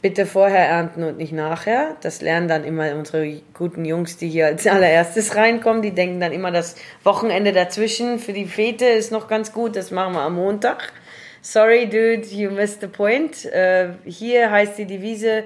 [0.00, 1.96] bitte vorher ernten und nicht nachher.
[2.02, 5.82] Das lernen dann immer unsere guten Jungs, die hier als allererstes reinkommen.
[5.82, 9.76] Die denken dann immer, das Wochenende dazwischen für die Fete ist noch ganz gut.
[9.76, 10.92] Das machen wir am Montag.
[11.42, 13.44] Sorry, dude, you missed the point.
[13.46, 15.44] Äh, hier heißt die Devise,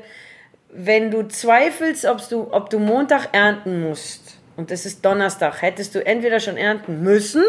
[0.71, 5.95] wenn du zweifelst, ob du, ob du Montag ernten musst, und das ist Donnerstag, hättest
[5.95, 7.43] du entweder schon ernten müssen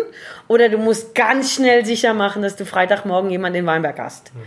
[0.48, 4.34] oder du musst ganz schnell sicher machen, dass du Freitagmorgen jemanden in Weinberg hast.
[4.34, 4.40] Mhm.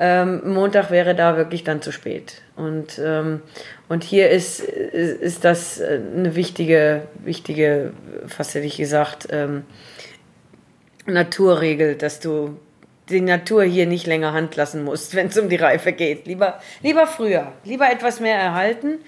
[0.00, 2.40] Ähm, Montag wäre da wirklich dann zu spät.
[2.56, 3.42] Und, ähm,
[3.88, 7.92] und hier ist, ist das eine wichtige, wichtige,
[8.26, 9.64] fast hätte ich gesagt, ähm,
[11.04, 12.58] Naturregel, dass du
[13.10, 16.26] die Natur hier nicht länger Hand lassen musst, wenn es um die Reife geht.
[16.26, 18.98] Lieber, lieber früher, lieber etwas mehr erhalten.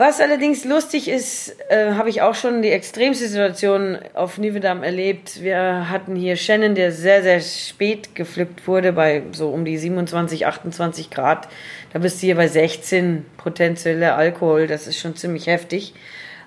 [0.00, 5.42] Was allerdings lustig ist, äh, habe ich auch schon die extremste Situation auf Nivedam erlebt.
[5.42, 10.46] Wir hatten hier Shannon, der sehr, sehr spät gepflückt wurde, bei so um die 27,
[10.46, 11.48] 28 Grad.
[11.92, 14.66] Da bist du hier bei 16 potenzieller Alkohol.
[14.66, 15.92] Das ist schon ziemlich heftig.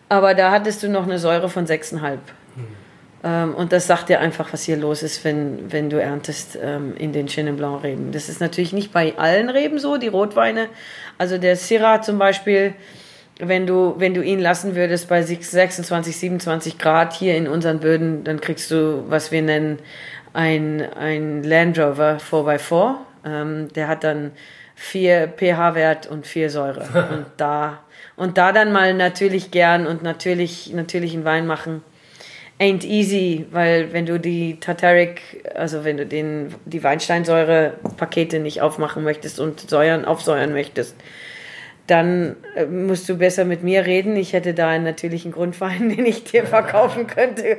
[0.10, 2.17] Aber da hattest du noch eine Säure von 6,5.
[3.23, 6.95] Ähm, und das sagt dir einfach, was hier los ist, wenn, wenn du erntest ähm,
[6.97, 8.12] in den Chenin Blanc Reben.
[8.12, 10.67] Das ist natürlich nicht bei allen Reben so, die Rotweine.
[11.17, 12.73] Also der Syrah zum Beispiel,
[13.39, 18.23] wenn du, wenn du ihn lassen würdest bei 26, 27 Grad hier in unseren Böden,
[18.23, 19.79] dann kriegst du, was wir nennen,
[20.33, 22.95] ein, ein Land Rover 4x4.
[23.25, 24.31] Ähm, der hat dann
[24.75, 26.81] vier pH-Wert und vier Säure.
[27.13, 27.79] und da,
[28.17, 31.83] und da dann mal natürlich gern und natürlich, natürlich einen Wein machen,
[32.59, 39.03] ain't easy, weil wenn du die Tartaric, also wenn du den, die Weinsteinsäure-Pakete nicht aufmachen
[39.03, 40.95] möchtest und säuern, aufsäuern möchtest,
[41.88, 44.15] dann äh, musst du besser mit mir reden.
[44.15, 47.58] Ich hätte da einen natürlichen Grundwein, den ich dir verkaufen könnte.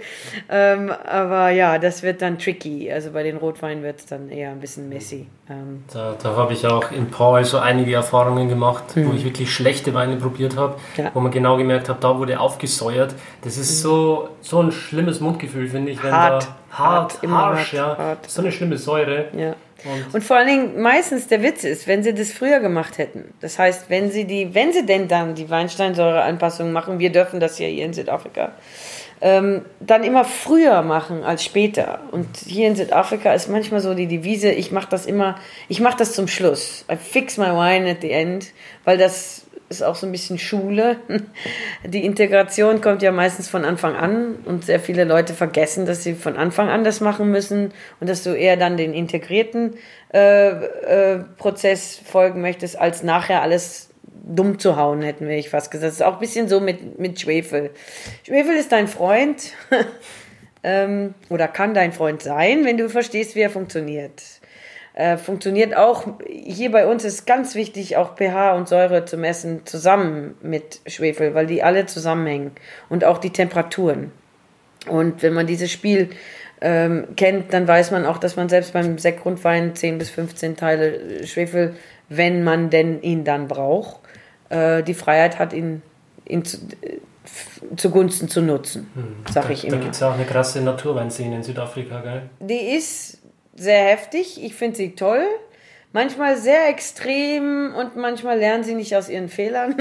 [0.49, 2.91] Ähm, aber ja, das wird dann tricky.
[2.91, 5.27] Also bei den Rotweinen wird es dann eher ein bisschen messy.
[5.51, 9.11] Ähm da, da habe ich auch in Paul so einige Erfahrungen gemacht, mhm.
[9.11, 11.11] wo ich wirklich schlechte Weine probiert habe, ja.
[11.13, 13.15] wo man genau gemerkt hat, da wurde aufgesäuert.
[13.43, 13.89] Das ist mhm.
[13.89, 16.03] so, so ein schlimmes Mundgefühl, finde ich.
[16.03, 17.99] Wenn hart, da, hart, hart, harsch, ja.
[17.99, 18.31] Hart.
[18.31, 19.27] So eine schlimme Säure.
[19.37, 19.55] Ja.
[19.85, 23.35] Und, und, vor allen Dingen meistens der Witz ist, wenn sie das früher gemacht hätten.
[23.41, 27.59] Das heißt, wenn sie die, wenn sie denn dann die Weinsteinsäureanpassung machen, wir dürfen das
[27.59, 28.53] ja hier in Südafrika,
[29.21, 32.01] ähm, dann immer früher machen als später.
[32.11, 35.37] Und hier in Südafrika ist manchmal so die Devise, ich mache das immer,
[35.69, 36.85] ich mache das zum Schluss.
[36.91, 38.53] I fix my wine at the end,
[38.85, 39.44] weil das
[39.75, 40.97] ist auch so ein bisschen Schule.
[41.85, 46.15] Die Integration kommt ja meistens von Anfang an und sehr viele Leute vergessen, dass sie
[46.15, 49.75] von Anfang an das machen müssen und dass du eher dann den integrierten
[50.13, 53.91] äh, äh, Prozess folgen möchtest, als nachher alles
[54.27, 55.89] dumm zu hauen, hätten wir ich fast gesagt.
[55.89, 57.71] Das ist auch ein bisschen so mit, mit Schwefel.
[58.25, 59.53] Schwefel ist dein Freund
[60.63, 64.23] ähm, oder kann dein Freund sein, wenn du verstehst, wie er funktioniert.
[64.95, 69.67] Äh, funktioniert auch, hier bei uns ist ganz wichtig, auch pH und Säure zu messen,
[69.67, 72.53] zusammen mit Schwefel, weil die alle zusammenhängen
[72.89, 74.13] und auch die Temperaturen.
[74.89, 76.11] Und wenn man dieses Spiel
[76.61, 81.27] ähm, kennt, dann weiß man auch, dass man selbst beim Sektgrundwein 10 bis 15 Teile
[81.27, 81.75] Schwefel,
[82.09, 83.99] wenn man denn ihn dann braucht,
[84.51, 85.83] äh, die Freiheit hat, ihn,
[86.25, 86.99] ihn zu, äh,
[87.77, 89.33] zugunsten zu nutzen, hm.
[89.33, 89.77] sag ich immer.
[89.77, 92.23] Da gibt es auch eine krasse Naturweinszene in Südafrika, gell?
[92.39, 93.24] Die ist
[93.55, 94.43] sehr heftig.
[94.43, 95.25] Ich finde sie toll.
[95.93, 99.77] Manchmal sehr extrem und manchmal lernen sie nicht aus ihren Fehlern.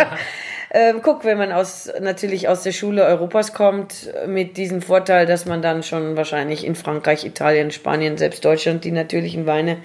[0.72, 5.46] ähm, guck, wenn man aus, natürlich aus der Schule Europas kommt, mit diesem Vorteil, dass
[5.46, 9.76] man dann schon wahrscheinlich in Frankreich, Italien, Spanien, selbst Deutschland die natürlichen Weine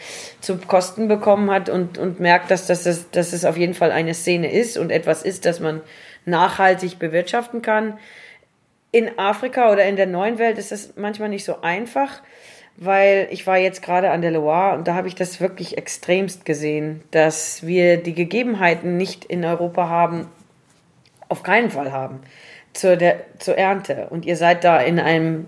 [0.42, 3.92] zu Kosten bekommen hat und, und merkt, dass, das, dass, dass es auf jeden Fall
[3.92, 5.82] eine Szene ist und etwas ist, das man
[6.26, 8.00] nachhaltig bewirtschaften kann.
[8.92, 12.24] In Afrika oder in der neuen Welt ist das manchmal nicht so einfach
[12.78, 16.46] weil ich war jetzt gerade an der Loire und da habe ich das wirklich extremst
[16.46, 20.28] gesehen, dass wir die Gegebenheiten nicht in Europa haben,
[21.30, 22.20] auf keinen Fall haben,
[22.74, 24.08] zur, der, zur Ernte.
[24.10, 25.48] Und ihr seid da in einem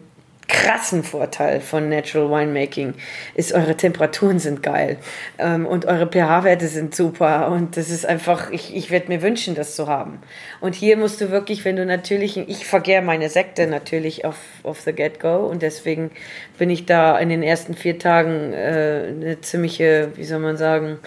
[0.56, 2.94] krassen Vorteil von Natural Winemaking
[3.34, 4.98] ist, eure Temperaturen sind geil
[5.38, 9.54] ähm, und eure pH-Werte sind super und das ist einfach, ich, ich werde mir wünschen,
[9.54, 10.20] das zu haben.
[10.62, 14.80] Und hier musst du wirklich, wenn du natürlich, ich vergehre meine Sekte natürlich auf, auf
[14.80, 16.12] the get-go und deswegen
[16.58, 21.00] bin ich da in den ersten vier Tagen äh, eine ziemliche, wie soll man sagen,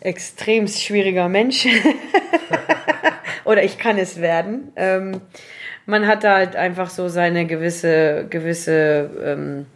[0.00, 1.66] extrem schwieriger Mensch.
[3.44, 4.72] Oder ich kann es werden.
[4.74, 5.20] Ähm,
[5.88, 9.66] man hat da halt einfach so seine gewisse, gewisse, ähm,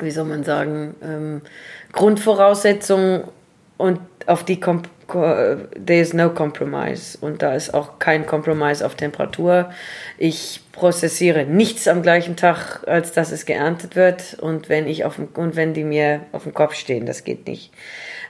[0.00, 1.42] wie soll man sagen, ähm,
[1.92, 3.22] Grundvoraussetzungen
[3.76, 7.18] und auf die kommt there is no compromise.
[7.20, 9.70] Und da ist auch kein Compromise auf Temperatur.
[10.18, 14.36] Ich prozessiere nichts am gleichen Tag, als dass es geerntet wird.
[14.40, 17.48] Und wenn ich auf dem, und wenn die mir auf dem Kopf stehen, das geht
[17.48, 17.72] nicht,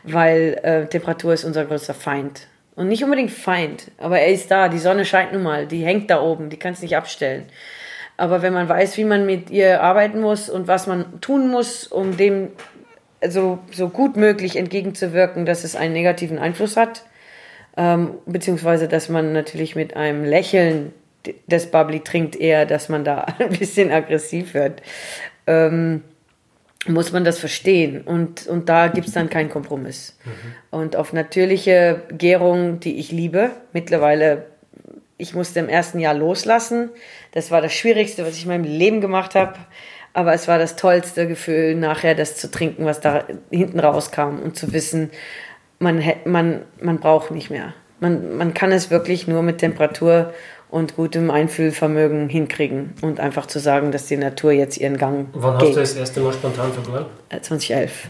[0.04, 2.46] weil äh, Temperatur ist unser größter Feind
[2.80, 4.70] und nicht unbedingt Feind, aber er ist da.
[4.70, 7.44] Die Sonne scheint nun mal, die hängt da oben, die kannst nicht abstellen.
[8.16, 11.86] Aber wenn man weiß, wie man mit ihr arbeiten muss und was man tun muss,
[11.86, 12.48] um dem
[13.28, 17.04] so, so gut möglich entgegenzuwirken, dass es einen negativen Einfluss hat,
[17.76, 20.94] ähm, beziehungsweise dass man natürlich mit einem Lächeln
[21.48, 24.80] das Bubbly trinkt eher, dass man da ein bisschen aggressiv wird.
[25.46, 26.02] Ähm,
[26.86, 30.16] muss man das verstehen und, und da gibt es dann keinen Kompromiss.
[30.24, 30.30] Mhm.
[30.70, 34.46] Und auf natürliche Gärung, die ich liebe, mittlerweile,
[35.18, 36.88] ich musste im ersten Jahr loslassen.
[37.32, 39.58] Das war das Schwierigste, was ich in meinem Leben gemacht habe.
[40.12, 44.56] Aber es war das tollste Gefühl, nachher das zu trinken, was da hinten rauskam und
[44.56, 45.10] zu wissen,
[45.78, 47.74] man, man, man braucht nicht mehr.
[48.00, 50.32] Man, man kann es wirklich nur mit Temperatur
[50.70, 55.58] und gutem Einfühlvermögen hinkriegen und einfach zu sagen, dass die Natur jetzt ihren Gang Wann
[55.58, 55.68] geht.
[55.68, 56.72] hast du das erste Mal spontan?
[57.30, 58.04] 2011.
[58.04, 58.08] Äh,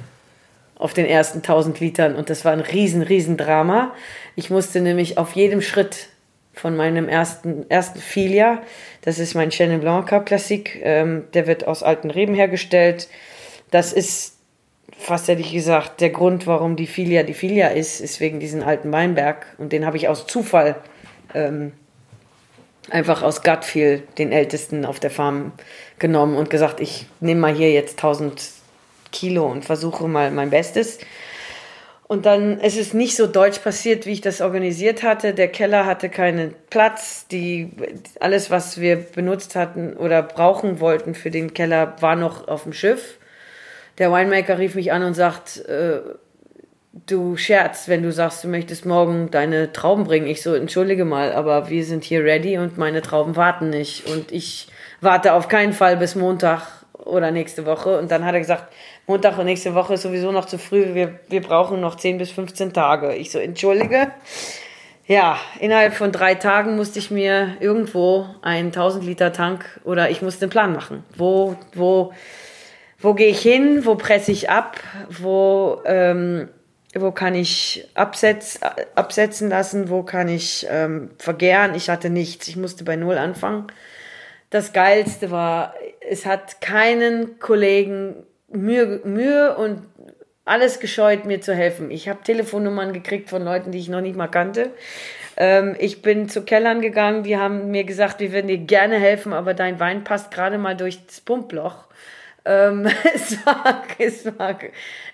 [0.76, 3.92] auf den ersten 1000 Litern und das war ein riesen, riesen Drama.
[4.34, 6.08] Ich musste nämlich auf jedem Schritt
[6.54, 8.62] von meinem ersten, ersten Filia,
[9.02, 13.08] das ist mein Chenin Blanc Cup Klassik, ähm, der wird aus alten Reben hergestellt.
[13.70, 14.36] Das ist
[14.98, 18.62] fast hätte ich gesagt, der Grund, warum die Filia die Filia ist, ist wegen diesem
[18.62, 20.76] alten Weinberg und den habe ich aus Zufall
[21.34, 21.72] ähm,
[22.90, 25.53] einfach aus Gutfeel den Ältesten auf der Farm
[25.98, 28.42] genommen und gesagt, ich nehme mal hier jetzt 1000
[29.12, 30.98] Kilo und versuche mal mein Bestes.
[32.11, 35.33] Und dann ist es nicht so deutsch passiert, wie ich das organisiert hatte.
[35.33, 37.29] Der Keller hatte keinen Platz.
[37.29, 37.70] Die,
[38.18, 42.72] alles, was wir benutzt hatten oder brauchen wollten für den Keller, war noch auf dem
[42.72, 43.18] Schiff.
[43.98, 46.00] Der Winemaker rief mich an und sagt, äh,
[46.92, 50.26] du scherzt, wenn du sagst, du möchtest morgen deine Trauben bringen.
[50.26, 54.07] Ich so, entschuldige mal, aber wir sind hier ready und meine Trauben warten nicht.
[54.07, 54.68] Und ich
[55.01, 56.62] warte auf keinen Fall bis Montag
[56.93, 57.99] oder nächste Woche.
[57.99, 58.72] Und dann hat er gesagt,
[59.07, 60.95] Montag und nächste Woche ist sowieso noch zu früh.
[60.95, 63.14] Wir, wir brauchen noch 10 bis 15 Tage.
[63.14, 64.11] Ich so, entschuldige.
[65.07, 70.22] Ja, innerhalb von drei Tagen musste ich mir irgendwo einen 1000 Liter Tank oder ich
[70.22, 71.05] musste einen Plan machen.
[71.16, 72.12] Wo, wo,
[72.99, 73.84] wo gehe ich hin?
[73.84, 74.76] Wo presse ich ab?
[75.09, 76.49] Wo, ähm,
[76.95, 78.59] wo kann ich absetz,
[78.95, 81.74] absetzen lassen, wo kann ich ähm, vergären.
[81.74, 83.68] Ich hatte nichts, ich musste bei Null anfangen.
[84.51, 85.74] Das Geilste war,
[86.09, 88.16] es hat keinen Kollegen
[88.49, 89.82] Mühe, Mühe und
[90.45, 91.93] alles gescheut, mir zu helfen.
[91.93, 94.70] Ich habe Telefonnummern gekriegt von Leuten, die ich noch nicht mal kannte.
[95.36, 99.32] Ähm, ich bin zu Kellern gegangen, die haben mir gesagt, wir würden dir gerne helfen,
[99.32, 101.86] aber dein Wein passt gerade mal durchs Pumploch.
[102.45, 104.59] Ähm, es, war, es, war,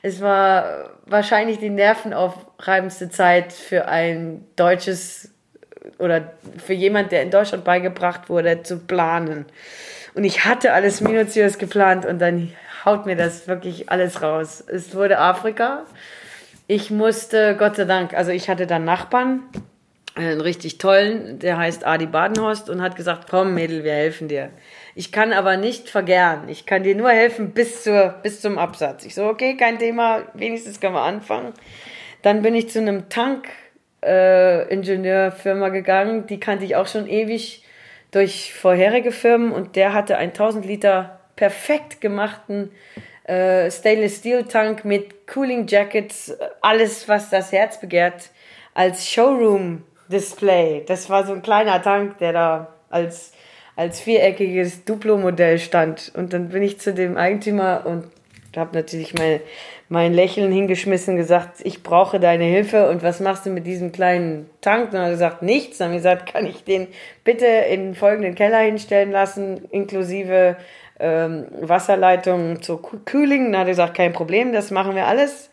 [0.03, 5.31] es war wahrscheinlich die nervenaufreibendste Zeit für ein deutsches
[5.99, 6.33] oder
[6.64, 9.47] für jemand, der in Deutschland beigebracht wurde, zu planen.
[10.14, 12.53] Und ich hatte alles minutiös geplant und dann
[12.85, 14.64] haut mir das wirklich alles raus.
[14.66, 15.85] Es wurde Afrika.
[16.66, 19.43] Ich musste, Gott sei Dank, also ich hatte dann Nachbarn,
[20.16, 24.51] einen richtig tollen, der heißt Adi Badenhorst und hat gesagt, komm Mädel, wir helfen dir.
[24.97, 26.49] Ich kann aber nicht vergären.
[26.49, 29.05] Ich kann dir nur helfen bis, zur, bis zum Absatz.
[29.05, 31.53] Ich so, okay, kein Thema, wenigstens können wir anfangen.
[32.22, 37.62] Dann bin ich zu einem Tank-Ingenieurfirma äh, gegangen, die kannte ich auch schon ewig
[38.11, 42.72] durch vorherige Firmen und der hatte ein 1000 Liter perfekt gemachten
[43.26, 48.30] äh, Stainless Steel Tank mit Cooling Jackets, alles, was das Herz begehrt,
[48.74, 50.84] als Showroom Display.
[50.86, 53.32] Das war so ein kleiner Tank, der da als,
[53.77, 56.11] als viereckiges Duplo-Modell stand.
[56.14, 58.05] Und dann bin ich zu dem Eigentümer und
[58.57, 59.41] habe natürlich meine
[59.89, 64.51] mein Lächeln hingeschmissen, gesagt, ich brauche deine Hilfe und was machst du mit diesem kleinen
[64.61, 64.93] Tank?
[64.93, 65.79] Und er hat gesagt, nichts.
[65.79, 66.89] Dann habe ich gesagt, kann ich den
[67.22, 70.57] bitte in folgenden Keller hinstellen lassen, inklusive
[70.99, 73.53] ähm, Wasserleitung zur Kühling.
[73.53, 75.51] Dann hat er gesagt, kein Problem, das machen wir alles.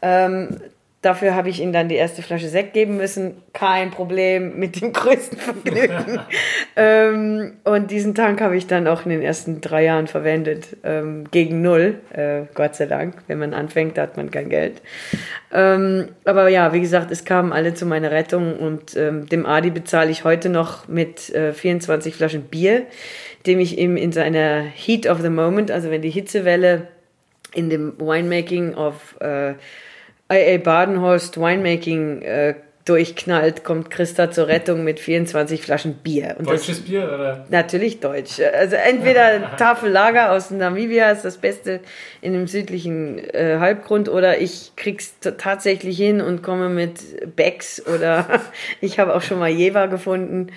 [0.00, 0.60] Ähm,
[1.04, 3.34] Dafür habe ich ihm dann die erste Flasche Sekt geben müssen.
[3.52, 6.20] Kein Problem, mit dem größten Vergnügen.
[6.76, 10.78] ähm, und diesen Tank habe ich dann auch in den ersten drei Jahren verwendet.
[10.82, 13.16] Ähm, gegen null, äh, Gott sei Dank.
[13.26, 14.80] Wenn man anfängt, hat man kein Geld.
[15.52, 19.70] Ähm, aber ja, wie gesagt, es kamen alle zu meiner Rettung und ähm, dem Adi
[19.70, 22.86] bezahle ich heute noch mit äh, 24 Flaschen Bier,
[23.46, 26.88] dem ich ihm in seiner Heat of the Moment, also wenn die Hitzewelle
[27.52, 29.54] in dem Winemaking of äh,
[30.32, 32.54] IA Badenhorst Winemaking äh,
[32.84, 36.36] durchknallt, kommt Christa zur Rettung mit 24 Flaschen Bier.
[36.38, 37.46] Und Deutsches das, Bier, oder?
[37.48, 38.40] Natürlich deutsch.
[38.40, 41.80] Also entweder Tafellager aus Namibia ist das Beste
[42.20, 48.42] in dem südlichen äh, Halbgrund oder ich krieg's tatsächlich hin und komme mit Becks oder
[48.82, 50.48] ich habe auch schon mal Jever gefunden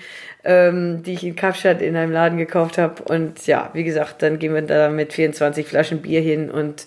[0.44, 3.02] ähm, die ich in Kapstadt in einem Laden gekauft habe.
[3.02, 6.86] Und ja, wie gesagt, dann gehen wir da mit 24 Flaschen Bier hin und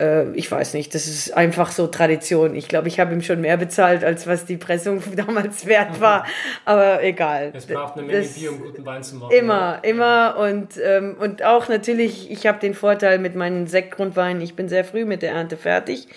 [0.00, 2.54] äh, ich weiß nicht, das ist einfach so Tradition.
[2.54, 6.24] Ich glaube, ich habe ihm schon mehr bezahlt, als was die Pressung damals wert war.
[6.64, 7.52] Aber egal.
[7.54, 9.32] Es braucht eine Menge das Bier, um guten Wein zu machen.
[9.32, 10.36] Immer, immer.
[10.38, 14.84] Und, ähm, und auch natürlich, ich habe den Vorteil mit meinen Sektgrundweinen, ich bin sehr
[14.84, 16.08] früh mit der Ernte fertig.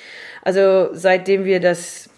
[0.41, 2.09] Also seitdem wir das,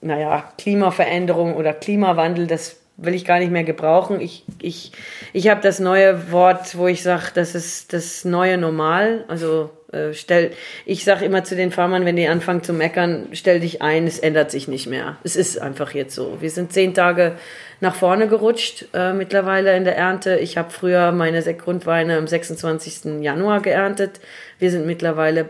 [0.00, 4.20] naja, Klimaveränderung oder Klimawandel, das will ich gar nicht mehr gebrauchen.
[4.20, 4.92] Ich, ich,
[5.32, 9.24] ich habe das neue Wort, wo ich sage, das ist das neue Normal.
[9.28, 10.52] Also äh, stell,
[10.86, 14.18] ich sage immer zu den Farmern, wenn die anfangen zu meckern, stell dich ein, es
[14.18, 15.16] ändert sich nicht mehr.
[15.24, 16.38] Es ist einfach jetzt so.
[16.40, 17.32] Wir sind zehn Tage
[17.80, 20.38] nach vorne gerutscht äh, mittlerweile in der Ernte.
[20.38, 23.22] Ich habe früher meine Grundweine am 26.
[23.22, 24.20] Januar geerntet.
[24.58, 25.48] Wir sind mittlerweile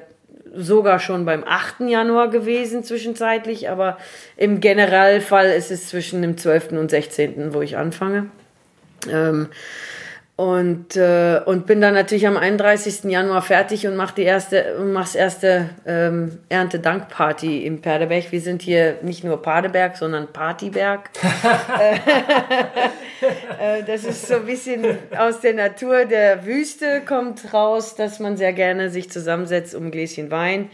[0.55, 1.81] sogar schon beim 8.
[1.89, 3.99] Januar gewesen zwischenzeitlich, aber
[4.37, 6.73] im Generalfall ist es zwischen dem 12.
[6.73, 8.27] und 16., wo ich anfange.
[9.11, 9.49] Ähm,
[10.35, 13.05] und, äh, und bin dann natürlich am 31.
[13.05, 18.33] Januar fertig und mache die erste, mach's erste ähm, Erntedankparty im Perdeberg.
[18.33, 21.11] Wir sind hier nicht nur Padeberg, sondern Partyberg.
[23.61, 28.39] äh, das ist so ein bisschen aus der Natur der Wüste kommt raus, dass man
[28.39, 30.71] sehr gerne sich zusammensetzt um ein Gläschen Wein.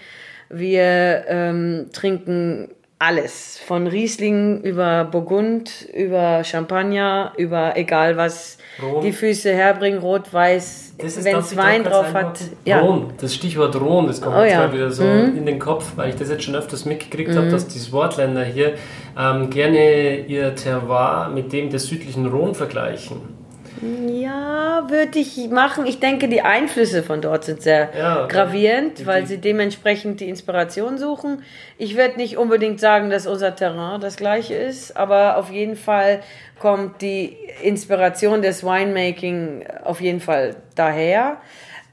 [0.50, 2.70] Wir ähm, trinken
[3.00, 9.02] alles, von Riesling über Burgund, über Champagner, über egal was Rom.
[9.02, 12.40] die Füße herbringen, rot, weiß, wenn es Wein drauf hat.
[12.64, 12.80] Ja.
[12.80, 14.72] Rom, das Stichwort Rom, das kommt oh, ja.
[14.72, 15.36] wieder so mhm.
[15.36, 17.36] in den Kopf, weil ich das jetzt schon öfters mitgekriegt mhm.
[17.36, 18.74] habe, dass die Sportländer hier
[19.16, 23.37] ähm, gerne ihr Terroir mit dem des südlichen Rhône vergleichen.
[23.82, 25.86] Ja, würde ich machen.
[25.86, 30.98] Ich denke, die Einflüsse von dort sind sehr ja, gravierend, weil sie dementsprechend die Inspiration
[30.98, 31.42] suchen.
[31.76, 36.20] Ich werde nicht unbedingt sagen, dass unser Terrain das gleiche ist, aber auf jeden Fall
[36.58, 41.38] kommt die Inspiration des Winemaking auf jeden Fall daher.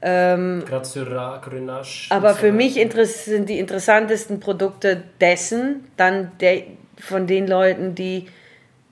[0.02, 0.64] Ähm.
[2.10, 2.74] Aber für mich
[3.24, 6.62] sind die interessantesten Produkte dessen, dann der,
[6.98, 8.26] von den Leuten, die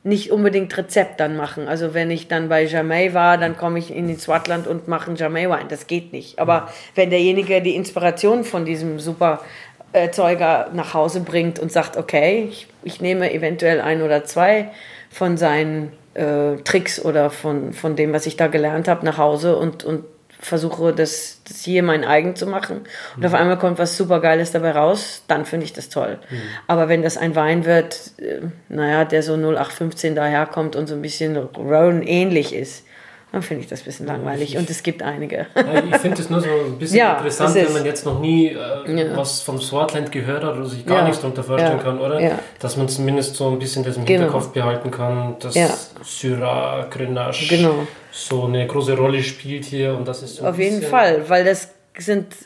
[0.04, 1.66] nicht unbedingt Rezept dann machen.
[1.66, 5.08] Also wenn ich dann bei Jamay war, dann komme ich in den Swatland und mache
[5.08, 5.66] einen Jamay Wein.
[5.68, 6.38] Das geht nicht.
[6.38, 9.40] Aber wenn derjenige die Inspiration von diesem super
[9.94, 14.70] Erzeuger nach Hause bringt und sagt, okay, ich, ich nehme eventuell ein oder zwei
[15.08, 19.56] von seinen äh, Tricks oder von, von dem, was ich da gelernt habe, nach Hause
[19.56, 20.04] und, und
[20.38, 22.82] versuche, das, das hier mein eigen zu machen
[23.14, 23.26] und mhm.
[23.26, 26.18] auf einmal kommt was super Geiles dabei raus, dann finde ich das toll.
[26.30, 26.36] Mhm.
[26.66, 31.02] Aber wenn das ein Wein wird, äh, naja, der so 0815 daherkommt und so ein
[31.02, 32.84] bisschen Rhone ähnlich ist,
[33.34, 34.56] dann finde ich das ein bisschen langweilig.
[34.56, 35.46] und es gibt einige.
[35.56, 38.54] ich finde es nur so ein bisschen ja, interessant, wenn man jetzt noch nie äh,
[38.86, 39.16] ja.
[39.16, 41.04] was vom Swartland gehört hat oder sich gar ja.
[41.04, 42.38] nichts darunter vorstellen kann, oder?
[42.60, 44.20] Dass man zumindest so ein bisschen das im genau.
[44.20, 45.56] Hinterkopf behalten kann, dass
[46.02, 47.74] Syrah, Grenache genau.
[48.12, 51.70] so eine große Rolle spielt hier und das ist so Auf jeden Fall, weil das
[51.98, 52.36] sind,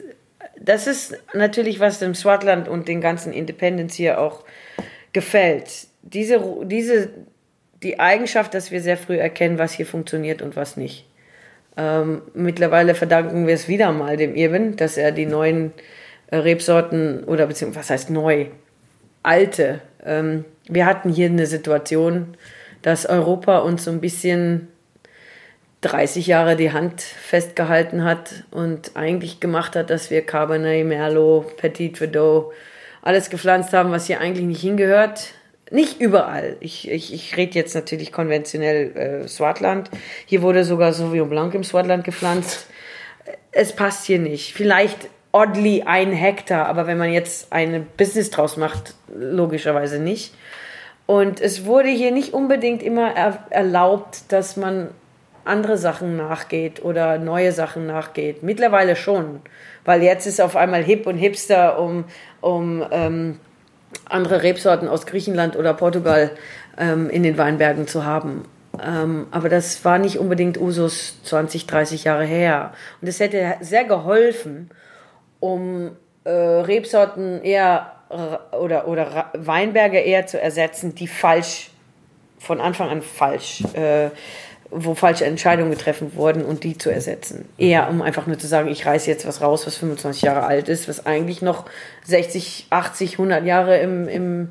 [0.59, 4.43] das ist natürlich, was dem Swartland und den ganzen Independence hier auch
[5.13, 5.87] gefällt.
[6.03, 7.11] Diese, diese
[7.83, 11.07] die Eigenschaft, dass wir sehr früh erkennen, was hier funktioniert und was nicht.
[11.77, 15.73] Ähm, mittlerweile verdanken wir es wieder mal dem Irwin, dass er die neuen
[16.29, 18.47] äh, Rebsorten oder beziehungsweise was heißt neu,
[19.23, 19.81] alte.
[20.05, 22.37] Ähm, wir hatten hier eine Situation,
[22.83, 24.69] dass Europa uns so ein bisschen
[25.83, 31.97] 30 Jahre die Hand festgehalten hat und eigentlich gemacht hat, dass wir Cabernet, Merlot, Petit
[31.97, 32.53] Verdot
[33.03, 35.35] alles gepflanzt haben, was hier eigentlich nicht hingehört.
[35.71, 36.57] Nicht überall.
[36.61, 39.91] Ich, ich, ich rede jetzt natürlich konventionell äh, Swartland.
[40.27, 42.67] Hier wurde sogar Sauvignon Blanc im Swartland gepflanzt.
[43.53, 44.55] Es passt hier nicht.
[44.55, 50.35] Vielleicht oddly ein Hektar, aber wenn man jetzt eine Business draus macht, logischerweise nicht.
[51.07, 54.91] Und es wurde hier nicht unbedingt immer er erlaubt, dass man
[55.45, 58.43] andere Sachen nachgeht oder neue Sachen nachgeht.
[58.43, 59.41] Mittlerweile schon,
[59.85, 62.05] weil jetzt ist auf einmal hip und hipster, um,
[62.41, 63.41] um ähm,
[64.05, 66.31] andere Rebsorten aus Griechenland oder Portugal
[66.77, 68.45] ähm, in den Weinbergen zu haben.
[68.85, 72.73] Ähm, aber das war nicht unbedingt Usus 20, 30 Jahre her.
[73.01, 74.71] Und es hätte sehr geholfen,
[75.41, 77.93] um äh, Rebsorten eher
[78.59, 81.71] oder, oder Weinberge eher zu ersetzen, die falsch,
[82.39, 84.11] von Anfang an falsch äh,
[84.71, 87.49] wo falsche Entscheidungen getroffen wurden und die zu ersetzen.
[87.57, 90.69] Eher um einfach nur zu sagen, ich reiße jetzt was raus, was 25 Jahre alt
[90.69, 91.65] ist, was eigentlich noch
[92.05, 94.49] 60, 80, 100 Jahre im, im,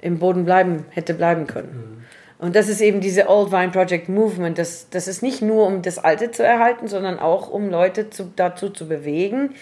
[0.00, 1.72] im Boden bleiben, hätte bleiben können.
[1.72, 2.04] Mhm.
[2.38, 4.58] Und das ist eben diese Old Vine Project Movement.
[4.58, 8.30] Das, das ist nicht nur, um das Alte zu erhalten, sondern auch, um Leute zu,
[8.36, 9.54] dazu zu bewegen,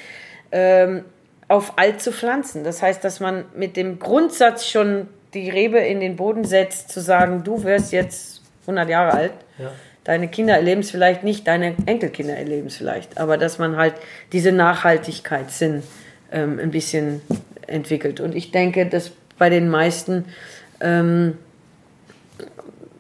[0.51, 1.05] ähm,
[1.47, 2.65] auf alt zu pflanzen.
[2.65, 7.01] Das heißt, dass man mit dem Grundsatz schon die Rebe in den Boden setzt, zu
[7.01, 9.33] sagen, du wirst jetzt 100 Jahre alt.
[9.59, 9.71] Ja
[10.05, 13.95] deine Kinder erleben es vielleicht nicht, deine Enkelkinder erleben es vielleicht, aber dass man halt
[14.33, 15.83] diese Nachhaltigkeitssinn
[16.31, 17.23] ähm, ein bisschen
[17.67, 18.21] entwickelt.
[18.21, 20.27] Und ich denke, dass bei den meisten
[20.81, 21.39] ähm,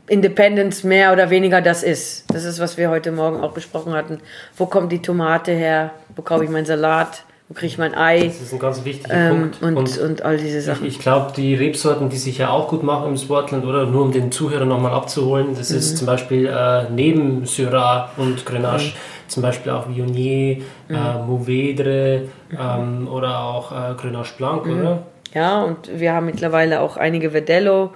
[0.06, 2.24] Independence mehr oder weniger das ist.
[2.32, 4.20] Das ist, was wir heute Morgen auch besprochen hatten.
[4.56, 5.92] Wo kommt die Tomate her?
[6.14, 7.24] Wo kaufe ich meinen Salat?
[7.54, 8.26] Kriege ich mein Ei?
[8.26, 9.62] Das ist ein ganz wichtiger ähm, Punkt.
[9.62, 10.86] Und, und, und, all diese Sachen.
[10.86, 14.02] Ich, ich glaube, die Rebsorten, die sich ja auch gut machen im Sportland, oder nur
[14.02, 15.78] um den Zuhörer nochmal abzuholen, das mhm.
[15.78, 19.28] ist zum Beispiel äh, neben Syrah und Grenache, mhm.
[19.28, 20.94] zum Beispiel auch Viognier, mhm.
[20.94, 22.58] äh, Mouvedre mhm.
[22.60, 24.80] ähm, oder auch äh, Grenache Blanc, mhm.
[24.80, 25.02] oder?
[25.32, 27.92] Ja, und wir haben mittlerweile auch einige Verdello.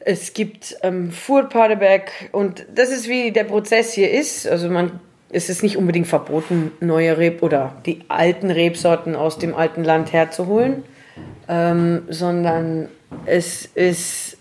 [0.00, 4.46] Es gibt ähm, Furt Padeberg und das ist wie der Prozess hier ist.
[4.46, 5.00] Also man
[5.30, 10.12] es ist nicht unbedingt verboten, neue Reb oder die alten Rebsorten aus dem alten Land
[10.12, 10.84] herzuholen,
[11.48, 12.88] ähm, sondern
[13.24, 14.38] es ist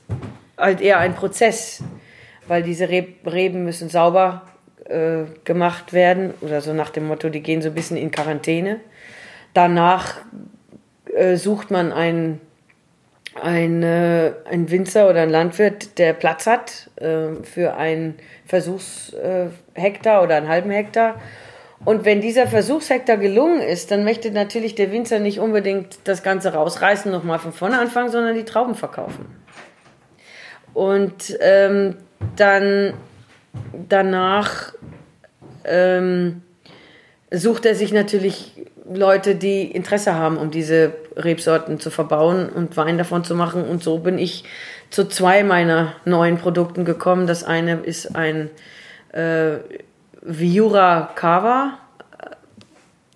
[0.57, 1.83] halt eher ein Prozess,
[2.47, 4.43] weil diese Reb Reben müssen sauber
[4.85, 8.79] äh, gemacht werden oder so nach dem Motto, die gehen so ein bisschen in Quarantäne.
[9.53, 10.17] Danach
[11.13, 12.41] äh, sucht man einen
[13.35, 18.15] ein, ein Winzer oder ein Landwirt, der Platz hat äh, für einen
[18.45, 21.15] Versuchshektar oder einen halben Hektar.
[21.83, 26.53] Und wenn dieser Versuchshektar gelungen ist, dann möchte natürlich der Winzer nicht unbedingt das Ganze
[26.53, 29.25] rausreißen, nochmal von vorne anfangen, sondern die Trauben verkaufen.
[30.73, 31.97] Und ähm,
[32.35, 32.93] dann
[33.87, 34.73] danach
[35.63, 36.41] ähm,
[37.31, 42.97] sucht er sich natürlich Leute, die Interesse haben, um diese Rebsorten zu verbauen und Wein
[42.97, 43.63] davon zu machen.
[43.63, 44.43] Und so bin ich
[44.89, 47.27] zu zwei meiner neuen Produkten gekommen.
[47.27, 48.49] Das eine ist ein
[49.11, 49.57] äh,
[50.21, 51.77] Viura Cava.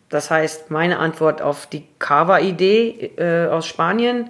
[0.10, 4.30] Das heißt, meine Antwort auf die Cava-Idee äh, aus Spanien,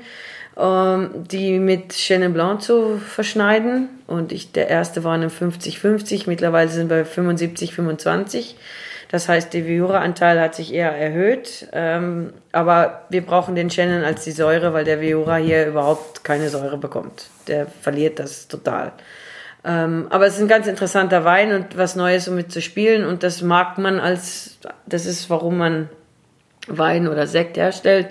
[0.58, 3.88] ähm, die mit Chenin Blanc zu verschneiden.
[4.06, 8.56] Und ich, der erste war eine 50-50, mittlerweile sind wir 75-25.
[9.10, 11.68] Das heißt, der Viura-Anteil hat sich eher erhöht.
[11.74, 16.50] Ähm, aber wir brauchen den Shannon als die Säure, weil der Viura hier überhaupt keine
[16.50, 17.26] Säure bekommt.
[17.48, 18.92] Der verliert das total.
[19.66, 23.04] Ähm, aber es ist ein ganz interessanter Wein und was Neues, um mit zu spielen.
[23.04, 25.90] Und das mag man als, das ist, warum man
[26.68, 28.10] Wein oder Sekt herstellt,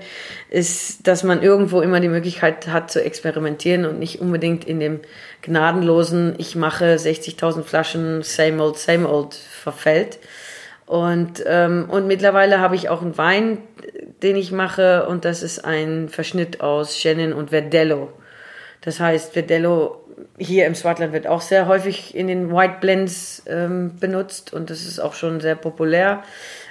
[0.50, 4.98] ist, dass man irgendwo immer die Möglichkeit hat zu experimentieren und nicht unbedingt in dem
[5.42, 10.18] gnadenlosen, ich mache 60.000 Flaschen, same old, same old verfällt.
[10.88, 13.58] Und, ähm, und mittlerweile habe ich auch einen Wein,
[14.22, 18.10] den ich mache und das ist ein Verschnitt aus Chenin und Verdello.
[18.80, 20.02] Das heißt, Verdello
[20.38, 24.86] hier im Swartland wird auch sehr häufig in den White Blends ähm, benutzt und das
[24.86, 26.22] ist auch schon sehr populär.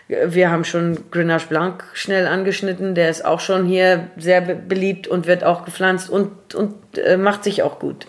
[0.08, 5.08] Wir haben schon Grenache Blanc schnell angeschnitten, der ist auch schon hier sehr be beliebt
[5.08, 8.08] und wird auch gepflanzt und, und äh, macht sich auch gut.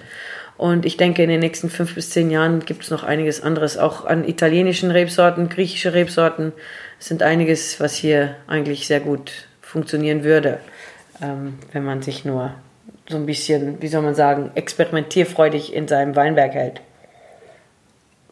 [0.59, 3.79] Und ich denke, in den nächsten fünf bis zehn Jahren gibt es noch einiges anderes,
[3.79, 6.53] auch an italienischen Rebsorten, griechische Rebsorten.
[6.99, 10.59] Es sind einiges, was hier eigentlich sehr gut funktionieren würde,
[11.23, 12.55] ähm, wenn man sich nur
[13.09, 16.81] so ein bisschen, wie soll man sagen, experimentierfreudig in seinem Weinberg hält.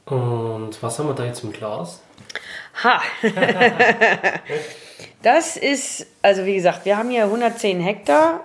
[0.07, 2.03] Und was haben wir da jetzt im Glas?
[2.83, 3.01] Ha!
[5.23, 8.41] das ist, also wie gesagt, wir haben hier 110 Hektar.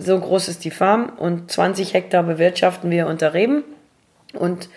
[0.00, 3.64] So groß ist die Farm und 20 Hektar bewirtschaften wir unter Reben.
[4.32, 4.70] Und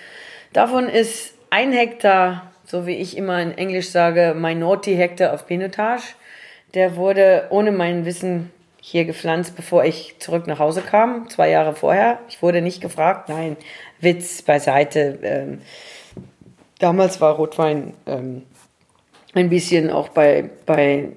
[0.51, 6.15] davon ist ein Hektar, so wie ich immer in Englisch sage, Minority Hektar of Pinotage.
[6.73, 8.51] Der wurde ohne mein Wissen
[8.81, 12.19] hier gepflanzt, bevor ich zurück nach Hause kam, zwei Jahre vorher.
[12.27, 13.55] Ich wurde nicht gefragt, nein,
[14.01, 15.19] Witz beiseite.
[15.23, 15.61] Ähm,
[16.79, 18.43] damals war Rotwein ähm,
[19.33, 21.11] ein bisschen auch bei, bei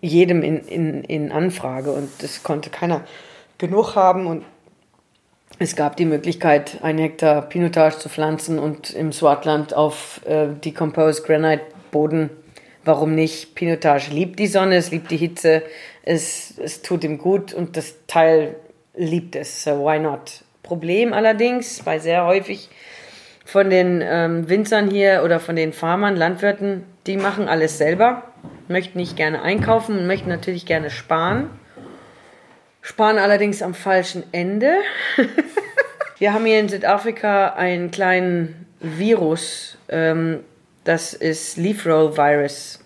[0.00, 3.04] jedem in, in, in Anfrage und das konnte keiner
[3.58, 4.44] genug haben und
[5.60, 11.24] es gab die Möglichkeit, ein Hektar Pinotage zu pflanzen und im Swartland auf äh, Decomposed
[11.24, 12.30] Granite Boden.
[12.84, 13.56] Warum nicht?
[13.56, 15.62] Pinotage liebt die Sonne, es liebt die Hitze,
[16.02, 18.54] es, es tut ihm gut und das Teil
[18.94, 19.64] liebt es.
[19.64, 20.44] So why not?
[20.62, 22.68] Problem allerdings bei sehr häufig
[23.44, 28.22] von den ähm, Winzern hier oder von den Farmern, Landwirten, die machen alles selber,
[28.68, 31.50] möchten nicht gerne einkaufen und möchten natürlich gerne sparen.
[32.82, 34.76] Sparen allerdings am falschen Ende.
[36.18, 40.40] Wir haben hier in Südafrika einen kleinen Virus, ähm,
[40.84, 42.80] das ist Leaf Roll Virus,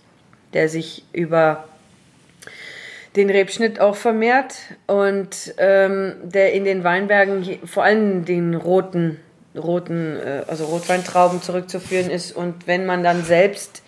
[0.54, 1.64] der sich über
[3.16, 4.54] den Rebschnitt auch vermehrt
[4.86, 9.18] und ähm, der in den Weinbergen, vor allem den roten,
[9.54, 12.32] roten, äh, also Rotweintrauben zurückzuführen ist.
[12.32, 13.81] Und wenn man dann selbst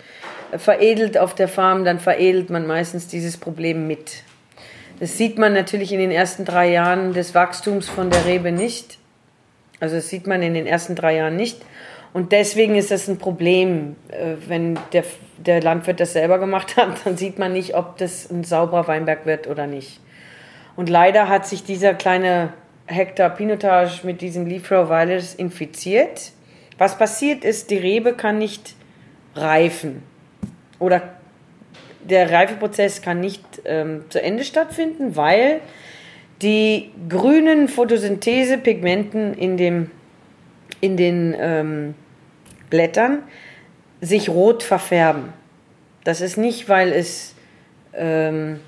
[0.57, 4.23] veredelt auf der Farm, dann veredelt man meistens dieses Problem mit.
[5.01, 8.99] Das sieht man natürlich in den ersten drei Jahren des Wachstums von der Rebe nicht.
[9.81, 11.61] Also das sieht man in den ersten drei Jahren nicht.
[12.13, 15.05] Und deswegen ist das ein Problem, äh, wenn der,
[15.39, 19.27] der Landwirt das selber gemacht hat, dann sieht man nicht, ob das ein sauberer Weinberg
[19.27, 20.01] wird oder nicht.
[20.77, 22.53] Und leider hat sich dieser kleine
[22.87, 26.33] Hektar Pinotage mit diesem Leaf Row Virus infiziert.
[26.79, 28.75] Was passiert ist, die Rebe kann nicht
[29.35, 30.03] reifen
[30.85, 31.03] oder
[32.09, 35.61] der Reifeprozess kann nicht ähm, zu Ende stattfinden, weil
[36.43, 39.91] die grünen Photosynthese-Pigmenten in, dem,
[40.81, 41.95] in den ähm,
[42.69, 43.23] Blättern
[44.01, 45.33] sich rot verfärben.
[46.05, 47.35] Das ist nicht, weil es,
[47.95, 48.61] ähm,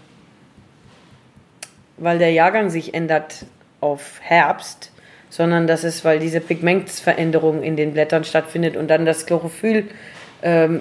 [1.98, 3.44] weil der Jahrgang sich ändert
[3.80, 4.92] auf Herbst,
[5.28, 9.88] sondern das ist, weil diese Pigmentsveränderung in den Blättern stattfindet und dann das Chlorophyll
[10.42, 10.80] ähm,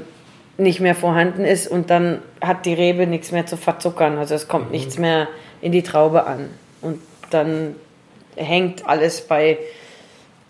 [0.58, 4.18] nicht mehr vorhanden ist und dann hat die Rebe nichts mehr zu verzuckern.
[4.18, 4.72] Also es kommt mhm.
[4.72, 5.28] nichts mehr
[5.62, 6.50] in die Traube an.
[6.82, 7.76] Und dann
[8.36, 9.58] hängt alles bei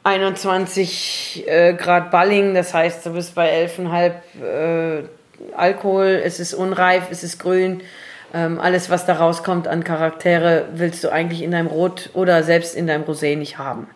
[0.04, 5.04] 21 äh, Grad Balling, das heißt, du bist bei 11,5 äh,
[5.56, 7.82] Alkohol, es ist unreif, es ist grün.
[8.34, 12.76] Ähm, alles, was da rauskommt an Charaktere, willst du eigentlich in deinem Rot oder selbst
[12.76, 13.88] in deinem Rosé nicht haben.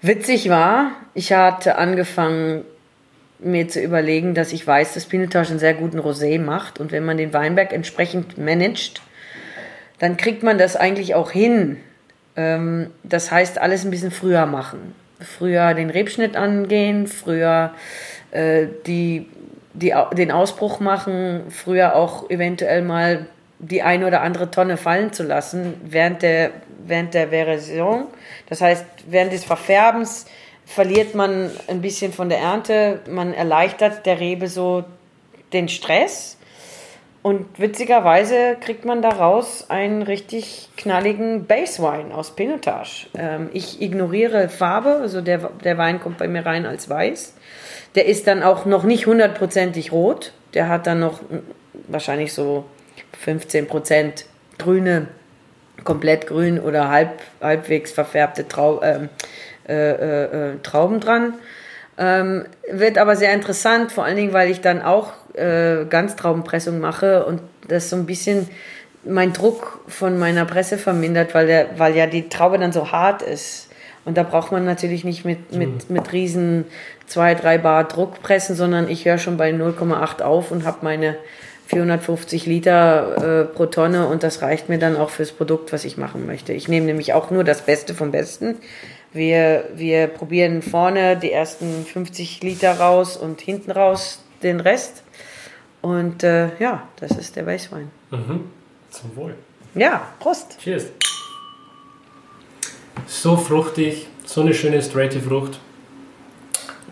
[0.00, 2.64] Witzig war, ich hatte angefangen,
[3.38, 7.04] mir zu überlegen, dass ich weiß, dass Pinotage einen sehr guten Rosé macht und wenn
[7.04, 9.02] man den Weinberg entsprechend managt,
[9.98, 11.78] dann kriegt man das eigentlich auch hin,
[12.36, 14.94] ähm, das heißt, alles ein bisschen früher machen.
[15.20, 17.72] Früher den Rebschnitt angehen, früher
[18.30, 19.28] äh, die,
[19.74, 23.26] die, den Ausbruch machen, früher auch eventuell mal
[23.58, 26.52] die eine oder andere Tonne fallen zu lassen während der,
[26.86, 28.06] während der Version.
[28.48, 30.26] Das heißt, während des Verfärbens
[30.68, 34.84] verliert man ein bisschen von der Ernte, man erleichtert der Rebe so
[35.52, 36.38] den Stress
[37.22, 43.08] und witzigerweise kriegt man daraus einen richtig knalligen Basewein aus Pinotage.
[43.14, 47.34] Ähm, ich ignoriere Farbe, also der, der Wein kommt bei mir rein als weiß.
[47.96, 50.32] Der ist dann auch noch nicht hundertprozentig rot.
[50.54, 51.20] Der hat dann noch
[51.88, 52.64] wahrscheinlich so
[53.24, 54.24] 15%
[54.58, 55.08] grüne,
[55.84, 59.08] komplett grün oder halb, halbwegs verfärbte Trau äh,
[59.68, 61.34] äh, äh, Trauben dran.
[61.98, 67.24] Ähm, wird aber sehr interessant, vor allen Dingen, weil ich dann auch äh, Ganztraubenpressung mache
[67.26, 68.48] und das so ein bisschen
[69.04, 73.22] mein Druck von meiner Presse vermindert, weil, der, weil ja die Traube dann so hart
[73.22, 73.68] ist.
[74.04, 76.64] Und da braucht man natürlich nicht mit, mit, mit riesen
[77.08, 81.16] 2, 3 Bar Druck pressen, sondern ich höre schon bei 0,8 auf und habe meine
[81.66, 85.98] 450 Liter äh, pro Tonne und das reicht mir dann auch fürs Produkt, was ich
[85.98, 86.54] machen möchte.
[86.54, 88.56] Ich nehme nämlich auch nur das Beste vom Besten.
[89.18, 95.02] Wir, wir probieren vorne die ersten 50 Liter raus und hinten raus den Rest.
[95.82, 97.90] Und äh, ja, das ist der Weißwein.
[98.12, 98.44] Mhm.
[98.90, 99.34] Zum Wohl.
[99.74, 100.58] Ja, Prost.
[100.62, 100.86] Cheers.
[103.06, 105.58] So fruchtig, so eine schöne straighte Frucht.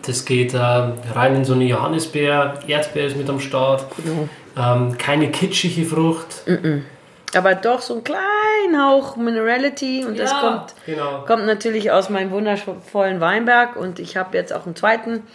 [0.01, 3.85] Das geht äh, rein in so eine Johannisbeer, Erdbeer ist mit am Start.
[4.03, 4.27] Genau.
[4.57, 6.43] Ähm, keine kitschige Frucht.
[7.35, 11.23] Aber doch so einen kleinen Hauch Minerality und das Ja, kommt, genau.
[11.27, 15.27] kommt natürlich aus meinem wundervollen Weinberg und ich habe jetzt auch einen zweiten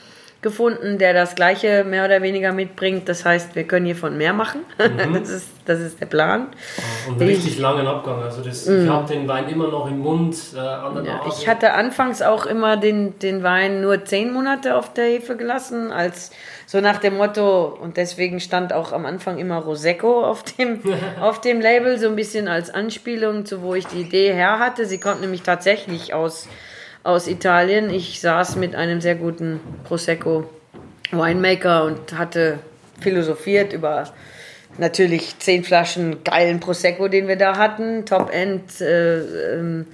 [0.43, 3.09] gefunden, der das gleiche mehr oder weniger mitbringt.
[3.09, 4.61] Das heißt, wir können hiervon mehr machen.
[5.13, 6.49] Das, ist, das ist der Plan.
[7.09, 8.21] Und einen richtig langen Abgang.
[8.23, 11.07] Also das, ich habe den Wein immer noch im Mund, äh, an der Mm.
[11.07, 11.29] Ja, Nase.
[11.41, 15.93] ich hatte anfangs auch immer den, den Wein nur zehn Monate auf der Hefe gelassen,
[15.93, 16.31] als
[16.67, 20.81] so nach dem Motto, und deswegen stand auch am Anfang immer Prosecco auf dem,
[21.21, 24.87] auf dem Label, so ein bisschen als Anspielung zu, wo ich die Idee her hatte.
[24.87, 26.49] Sie kommt nämlich tatsächlich aus,
[27.03, 27.91] aus Italien.
[27.91, 30.49] Ich saß mit einem sehr guten Prosecco
[31.11, 32.59] Winemaker und hatte
[33.01, 34.05] philosophiert über
[34.79, 39.87] natürlich zehn Flaschen geilen Prosecco, den wir da hatten, Top-End äh, ähm,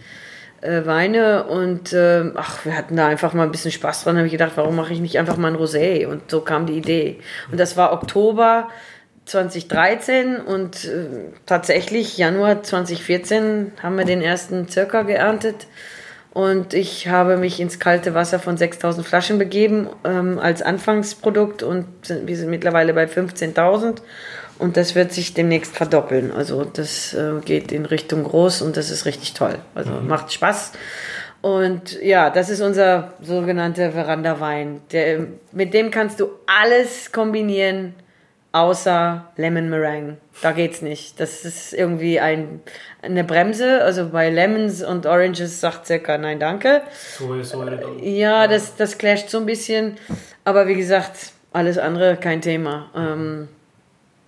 [0.60, 4.14] äh, Weine und äh, ach, wir hatten da einfach mal ein bisschen Spaß dran.
[4.14, 6.06] Da habe ich gedacht, warum mache ich nicht einfach mal ein Rosé?
[6.06, 7.18] Und so kam die Idee.
[7.50, 8.68] Und das war Oktober
[9.26, 11.06] 2013 und äh,
[11.46, 15.66] tatsächlich Januar 2014 haben wir den ersten Circa geerntet.
[16.38, 21.86] Und ich habe mich ins kalte Wasser von 6000 Flaschen begeben ähm, als Anfangsprodukt und
[22.02, 23.96] sind, wir sind mittlerweile bei 15.000
[24.60, 26.30] und das wird sich demnächst verdoppeln.
[26.30, 29.56] Also das äh, geht in Richtung groß und das ist richtig toll.
[29.74, 30.74] Also macht Spaß.
[31.40, 34.82] Und ja, das ist unser sogenannter Veranda-Wein.
[34.92, 37.94] Der, mit dem kannst du alles kombinieren,
[38.52, 40.18] außer Lemon Meringue.
[40.40, 41.18] Da geht's nicht.
[41.18, 42.60] Das ist irgendwie ein,
[43.02, 43.82] eine Bremse.
[43.82, 46.82] Also bei Lemons und Oranges sagt circa nein, danke.
[47.18, 48.02] Säure, Säure dann.
[48.02, 49.96] Ja, das, das clasht so ein bisschen.
[50.44, 52.90] Aber wie gesagt, alles andere kein Thema.
[52.96, 53.48] Ähm,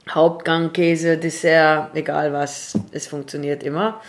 [0.09, 4.01] Hauptgang, Käse, Dessert, egal was, es funktioniert immer.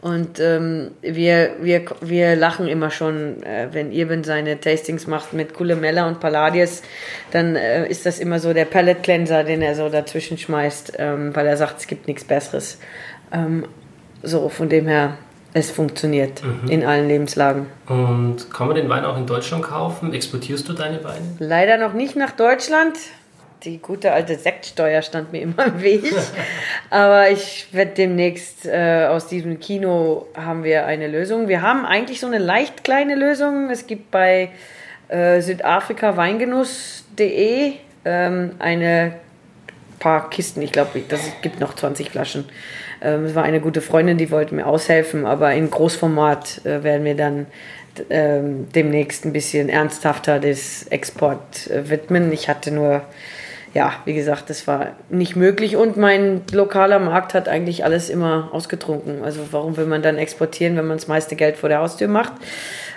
[0.00, 5.52] Und ähm, wir, wir, wir lachen immer schon, äh, wenn Irben seine Tastings macht mit
[5.52, 6.80] Kulemella und Palladius,
[7.32, 11.36] dann äh, ist das immer so der Palette Cleanser, den er so dazwischen schmeißt, ähm,
[11.36, 12.78] weil er sagt, es gibt nichts Besseres.
[13.30, 13.66] Ähm,
[14.22, 15.16] so, von dem her,
[15.52, 17.66] es funktioniert in allen Lebenslagen.
[17.88, 20.12] Und kann man den Wein auch in Deutschland kaufen?
[20.12, 21.24] Exportierst du deine Weine?
[21.38, 22.96] Leider noch nicht nach Deutschland.
[23.64, 26.04] Die gute alte Sektsteuer stand mir immer im Weg.
[26.90, 31.48] Aber ich werde demnächst äh, aus diesem Kino haben wir eine Lösung.
[31.48, 33.70] Wir haben eigentlich so eine leicht kleine Lösung.
[33.70, 34.50] Es gibt bei
[35.08, 37.72] äh, Südafrika Weingenuss.de
[38.04, 39.14] ähm, eine
[39.98, 40.62] paar Kisten.
[40.62, 42.46] Ich glaube, das gibt noch 20 Flaschen.
[43.02, 47.04] Ähm, es war eine gute Freundin, die wollte mir aushelfen, aber in Großformat äh, werden
[47.04, 47.46] wir dann
[48.08, 52.32] ähm, demnächst ein bisschen ernsthafter des Export äh, widmen.
[52.32, 53.02] Ich hatte nur,
[53.74, 58.50] ja, wie gesagt, das war nicht möglich und mein lokaler Markt hat eigentlich alles immer
[58.52, 59.24] ausgetrunken.
[59.24, 62.32] Also warum will man dann exportieren, wenn man das meiste Geld vor der Haustür macht?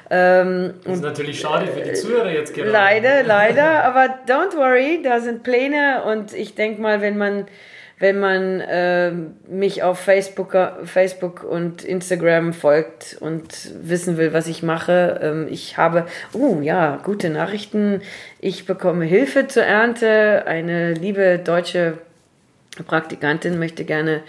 [0.09, 2.69] Ähm, Das ist natürlich schade für die Zuhörer jetzt gerade.
[2.69, 7.45] Leider, leider, aber don't worry, da sind Pläne und ich denke mal, wenn man
[7.99, 13.45] wenn man ähm, mich auf Facebook, Facebook und Instagram folgt und
[13.81, 18.01] wissen will, was ich mache, ähm, ich habe, oh ja, gute Nachrichten.
[18.39, 20.43] Ich bekomme Hilfe zur Ernte.
[20.47, 21.99] Eine liebe deutsche
[22.85, 24.21] Praktikantin möchte gerne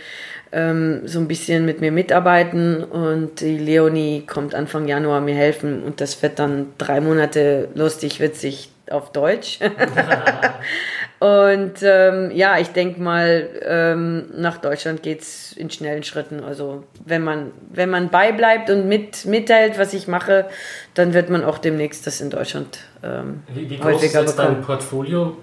[0.53, 5.83] ähm, so ein bisschen mit mir mitarbeiten und die Leonie kommt Anfang Januar mir helfen
[5.83, 9.59] und das wird dann drei Monate lustig, witzig auf Deutsch.
[11.25, 16.45] und ähm, ja, ich denke mal, ähm, nach Deutschland geht's in schnellen Schritten.
[16.45, 20.45] Also wenn man, wenn man beibleibt und mit, mitteilt, was ich mache,
[20.93, 24.61] dann wird man auch demnächst das in Deutschland ähm, Wie, wie groß ist jetzt dein.
[24.61, 25.35] Portfolio?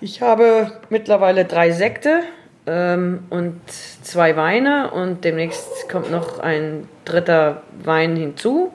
[0.00, 2.20] Ich habe mittlerweile drei Sekte
[2.66, 8.72] ähm, und zwei Weine und demnächst kommt noch ein dritter Wein hinzu.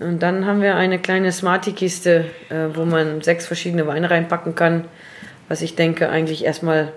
[0.00, 4.86] Und dann haben wir eine kleine Smarty-Kiste, äh, wo man sechs verschiedene Weine reinpacken kann,
[5.48, 6.92] was ich denke eigentlich erstmal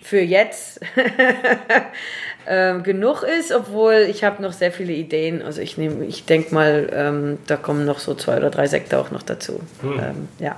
[0.00, 0.80] für jetzt
[2.46, 5.42] ähm, genug ist, obwohl ich habe noch sehr viele Ideen.
[5.42, 8.98] Also ich nehme, ich denke mal, ähm, da kommen noch so zwei oder drei Sekte
[8.98, 9.60] auch noch dazu.
[9.82, 10.56] Ähm, ja.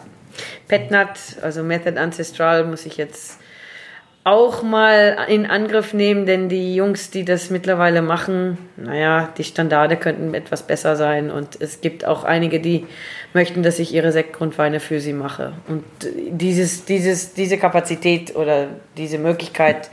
[0.68, 3.39] Petnat, also Method Ancestral, muss ich jetzt
[4.22, 9.96] auch mal in Angriff nehmen, denn die Jungs, die das mittlerweile machen, naja, die Standarde
[9.96, 12.86] könnten etwas besser sein und es gibt auch einige, die
[13.32, 15.54] möchten, dass ich ihre Sektgrundweine für sie mache.
[15.68, 15.84] Und
[16.30, 19.90] dieses, dieses, diese Kapazität oder diese Möglichkeit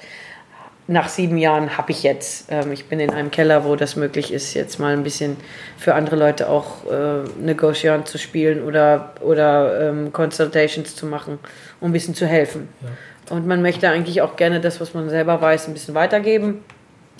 [0.90, 2.48] nach sieben Jahren habe ich jetzt.
[2.50, 5.36] Ähm, ich bin in einem Keller, wo das möglich ist, jetzt mal ein bisschen
[5.78, 11.40] für andere Leute auch äh, Negotiation zu spielen oder, oder ähm, Consultations zu machen,
[11.82, 12.70] um ein bisschen zu helfen.
[12.82, 12.88] Ja.
[13.30, 16.64] Und man möchte eigentlich auch gerne das, was man selber weiß, ein bisschen weitergeben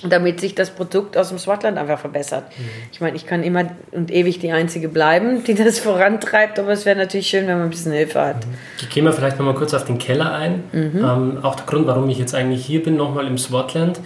[0.04, 2.46] damit sich das Produkt aus dem Swatland einfach verbessert.
[2.58, 2.64] Mhm.
[2.92, 6.86] Ich meine, ich kann immer und ewig die Einzige bleiben, die das vorantreibt, aber es
[6.86, 8.46] wäre natürlich schön, wenn man ein bisschen Hilfe hat.
[8.46, 8.90] Mhm.
[8.90, 10.64] Gehen wir vielleicht nochmal kurz auf den Keller ein.
[10.72, 10.92] Mhm.
[10.98, 14.00] Ähm, auch der Grund, warum ich jetzt eigentlich hier bin, nochmal im Swatland.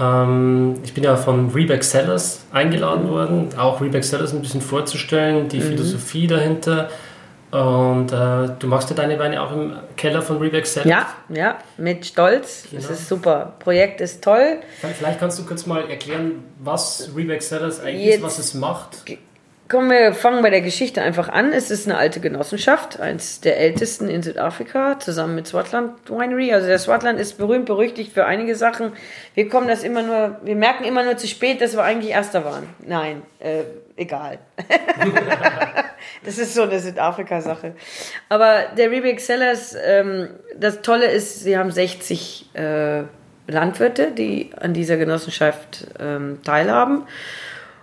[0.00, 5.48] Ähm, ich bin ja von Reback Sellers eingeladen worden, auch Reback Sellers ein bisschen vorzustellen,
[5.48, 5.62] die mhm.
[5.62, 6.88] Philosophie dahinter
[7.50, 10.90] und äh, du machst ja deine Weine auch im Keller von Rebeck selbst?
[10.90, 12.64] Ja, ja, mit Stolz.
[12.70, 12.82] Genau.
[12.82, 13.54] Das ist super.
[13.58, 14.58] Projekt ist toll.
[14.80, 19.04] Vielleicht kannst du kurz mal erklären, was Rebeck Sellers eigentlich Jetzt ist, was es macht.
[19.68, 21.52] Kommen wir fangen bei der Geschichte einfach an.
[21.52, 26.54] Es ist eine alte Genossenschaft, eins der ältesten in Südafrika, zusammen mit Swatland Winery.
[26.54, 28.92] Also der Swatland ist berühmt berüchtigt für einige Sachen.
[29.34, 32.46] Wir kommen das immer nur, wir merken immer nur zu spät, dass wir eigentlich Erster
[32.46, 32.66] waren.
[32.86, 33.64] Nein, äh,
[33.98, 34.38] egal.
[36.24, 37.74] das ist so eine Südafrika-Sache.
[38.28, 43.02] Aber der Rebig Sellers, ähm, das Tolle ist, sie haben 60 äh,
[43.46, 47.04] Landwirte, die an dieser Genossenschaft ähm, teilhaben,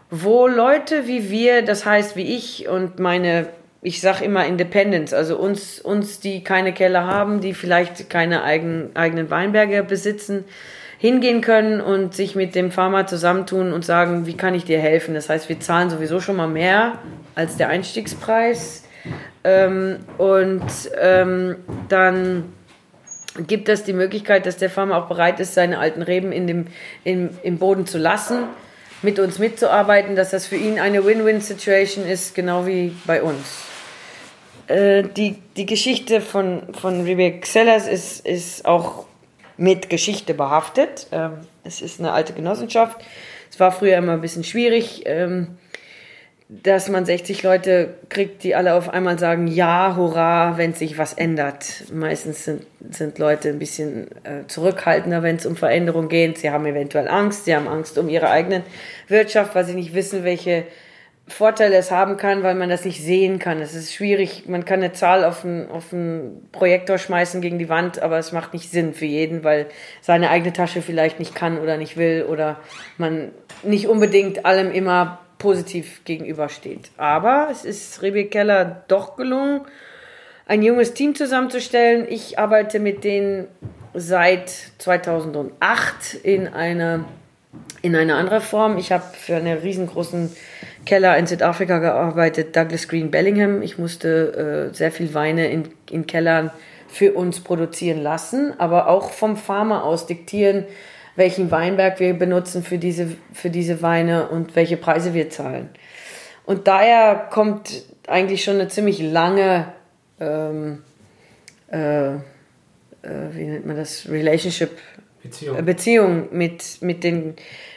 [0.09, 3.47] wo Leute wie wir, das heißt wie ich und meine
[3.85, 8.89] ich sage immer Independence, also uns, uns, die keine Keller haben, die vielleicht keine eigen,
[8.95, 10.43] eigenen Weinberge besitzen,
[10.97, 15.13] hingehen können und sich mit dem Farmer zusammentun und sagen, wie kann ich dir helfen?
[15.13, 16.99] Das heißt, wir zahlen sowieso schon mal mehr
[17.35, 18.83] als der Einstiegspreis.
[19.43, 20.63] Ähm, und
[20.99, 21.57] ähm,
[21.89, 22.45] dann
[23.47, 26.67] gibt es die Möglichkeit, dass der Farmer auch bereit ist, seine alten Reben in dem,
[27.03, 28.43] im, im Boden zu lassen,
[29.01, 33.65] mit uns mitzuarbeiten, dass das für ihn eine Win-Win-Situation ist, genau wie bei uns.
[34.67, 39.05] Äh, die, die Geschichte von, von Rebecca Sellers ist, ist auch
[39.57, 41.07] mit Geschichte behaftet.
[41.11, 41.33] Ähm,
[41.63, 43.03] es ist eine alte Genossenschaft.
[43.49, 45.57] Es war früher immer ein bisschen schwierig, ähm,
[46.47, 51.13] dass man 60 Leute kriegt, die alle auf einmal sagen, ja, hurra, wenn sich was
[51.13, 51.85] ändert.
[51.91, 56.37] Meistens sind, sind Leute ein bisschen äh, zurückhaltender, wenn es um Veränderung geht.
[56.37, 58.61] Sie haben eventuell Angst, sie haben Angst um ihre eigene
[59.07, 60.65] Wirtschaft, weil sie nicht wissen, welche
[61.27, 63.59] Vorteile es haben kann, weil man das nicht sehen kann.
[63.59, 67.67] Es ist schwierig, man kann eine Zahl auf einen, auf einen Projektor schmeißen gegen die
[67.67, 69.65] Wand, aber es macht nicht Sinn für jeden, weil
[70.01, 72.59] seine eigene Tasche vielleicht nicht kann oder nicht will oder
[72.97, 73.31] man
[73.63, 76.91] nicht unbedingt allem immer positiv gegenübersteht.
[76.97, 79.61] Aber es ist Rebecca Keller doch gelungen,
[80.45, 82.05] ein junges Team zusammenzustellen.
[82.07, 83.47] Ich arbeite mit denen
[83.95, 87.05] seit 2008 in einer
[87.85, 88.79] in einer anderen Form.
[88.79, 90.35] Ich habe für einen riesengroßen
[90.87, 93.61] Keller in Südafrika gearbeitet, Douglas Green Bellingham.
[93.61, 96.49] Ich musste äh, sehr viel Weine in, in Kellern
[96.87, 100.65] für uns produzieren lassen, aber auch vom Farmer aus diktieren,
[101.15, 105.69] welchen Weinberg wir benutzen für diese, für diese Weine und welche Preise wir zahlen.
[106.47, 109.67] Und daher kommt eigentlich schon eine ziemlich lange,
[110.19, 110.81] ähm,
[111.71, 112.17] äh, äh,
[113.03, 114.71] wie nennt man das, Relationship,
[115.25, 117.35] Beziehung, Beziehung mit, mit den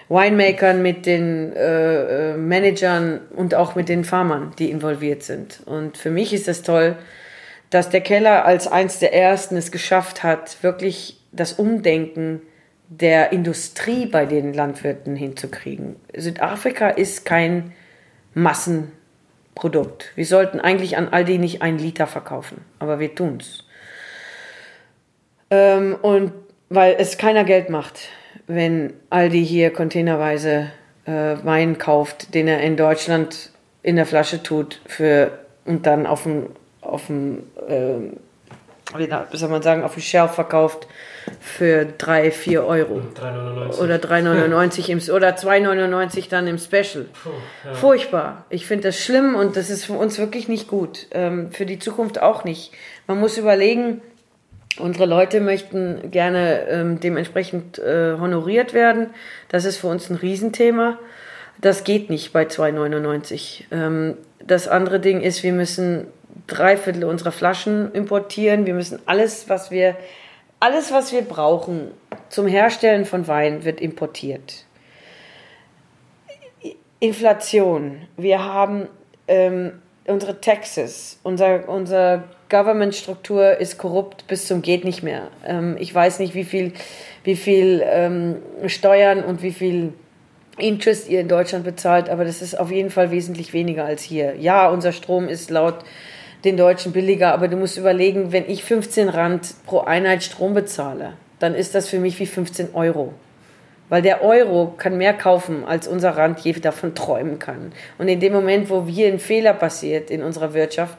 [0.08, 5.60] Winemakern, mit den äh, äh, Managern und auch mit den Farmern, die involviert sind.
[5.66, 6.96] Und für mich ist das toll,
[7.70, 12.40] dass der Keller als eins der ersten es geschafft hat, wirklich das Umdenken
[12.88, 15.96] der Industrie bei den Landwirten hinzukriegen.
[16.16, 17.74] Südafrika ist kein
[18.32, 20.12] Massenprodukt.
[20.14, 23.64] Wir sollten eigentlich an all die nicht einen Liter verkaufen, aber wir tun's.
[25.50, 26.32] Ähm, und
[26.70, 28.08] weil es keiner Geld macht
[28.48, 30.70] wenn Aldi hier containerweise
[31.04, 33.50] äh, Wein kauft, den er in Deutschland
[33.82, 35.30] in der Flasche tut für
[35.64, 36.46] und dann auf dem
[36.80, 38.10] auf dem äh,
[38.96, 40.86] wie soll man sagen auf dem Shelf verkauft
[41.40, 43.02] für 3, 4 Euro.
[43.20, 43.80] 3,99.
[43.80, 47.04] Oder 3,99 im oder 2,99 dann im Special.
[47.22, 47.30] Puh,
[47.66, 47.74] ja.
[47.74, 48.46] Furchtbar.
[48.48, 51.06] Ich finde das schlimm und das ist für uns wirklich nicht gut.
[51.10, 52.72] Ähm, für die Zukunft auch nicht.
[53.06, 54.00] Man muss überlegen,
[54.78, 59.08] Unsere Leute möchten gerne ähm, dementsprechend äh, honoriert werden.
[59.48, 60.98] Das ist für uns ein Riesenthema.
[61.60, 63.64] Das geht nicht bei 2,99.
[63.72, 66.06] Ähm, das andere Ding ist, wir müssen
[66.46, 68.66] drei Viertel unserer Flaschen importieren.
[68.66, 69.96] Wir müssen alles, was wir,
[70.60, 71.90] alles, was wir brauchen
[72.28, 74.64] zum Herstellen von Wein, wird importiert.
[77.00, 78.06] Inflation.
[78.16, 78.88] Wir haben
[79.26, 85.28] ähm, unsere Taxes, unser, unser Government-Struktur ist korrupt bis zum geht nicht mehr.
[85.46, 86.72] Ähm, ich weiß nicht, wie viel,
[87.24, 88.36] wie viel ähm,
[88.66, 89.92] Steuern und wie viel
[90.58, 94.34] Interest ihr in Deutschland bezahlt, aber das ist auf jeden Fall wesentlich weniger als hier.
[94.36, 95.84] Ja, unser Strom ist laut
[96.44, 101.14] den Deutschen billiger, aber du musst überlegen, wenn ich 15 Rand pro Einheit Strom bezahle,
[101.38, 103.12] dann ist das für mich wie 15 Euro.
[103.88, 107.72] Weil der Euro kann mehr kaufen, als unser Rand je davon träumen kann.
[107.96, 110.98] Und in dem Moment, wo hier ein Fehler passiert in unserer Wirtschaft,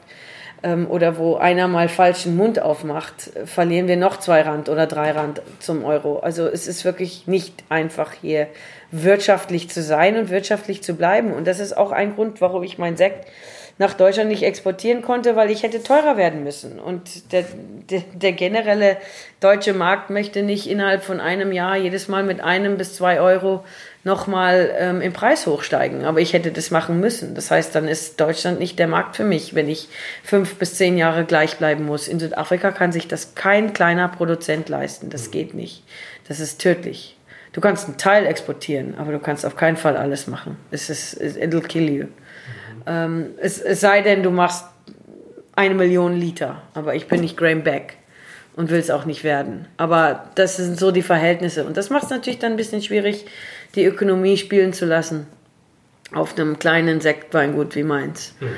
[0.62, 5.40] oder wo einer mal falschen Mund aufmacht, verlieren wir noch zwei Rand oder drei Rand
[5.58, 6.18] zum Euro.
[6.18, 8.46] Also es ist wirklich nicht einfach hier
[8.90, 11.32] wirtschaftlich zu sein und wirtschaftlich zu bleiben.
[11.32, 13.26] Und das ist auch ein Grund, warum ich mein Sekt
[13.80, 16.78] nach Deutschland nicht exportieren konnte, weil ich hätte teurer werden müssen.
[16.78, 17.46] Und der,
[17.88, 18.98] der, der, generelle
[19.40, 23.64] deutsche Markt möchte nicht innerhalb von einem Jahr jedes Mal mit einem bis zwei Euro
[24.04, 26.04] nochmal ähm, im Preis hochsteigen.
[26.04, 27.34] Aber ich hätte das machen müssen.
[27.34, 29.88] Das heißt, dann ist Deutschland nicht der Markt für mich, wenn ich
[30.22, 32.08] fünf bis zehn Jahre gleich bleiben muss.
[32.08, 35.10] In Südafrika kann sich das kein kleiner Produzent leisten.
[35.10, 35.84] Das geht nicht.
[36.28, 37.16] Das ist tödlich.
[37.52, 40.56] Du kannst einen Teil exportieren, aber du kannst auf keinen Fall alles machen.
[40.70, 42.06] Es ist, it'll kill you.
[42.86, 44.66] Ähm, es, es sei denn, du machst
[45.56, 47.96] eine Million Liter, aber ich bin nicht Graham Beck
[48.54, 49.66] und will es auch nicht werden.
[49.76, 51.64] Aber das sind so die Verhältnisse.
[51.64, 53.26] Und das macht es natürlich dann ein bisschen schwierig,
[53.74, 55.26] die Ökonomie spielen zu lassen
[56.12, 58.34] auf einem kleinen Sektweingut wie meins.
[58.40, 58.48] Mhm.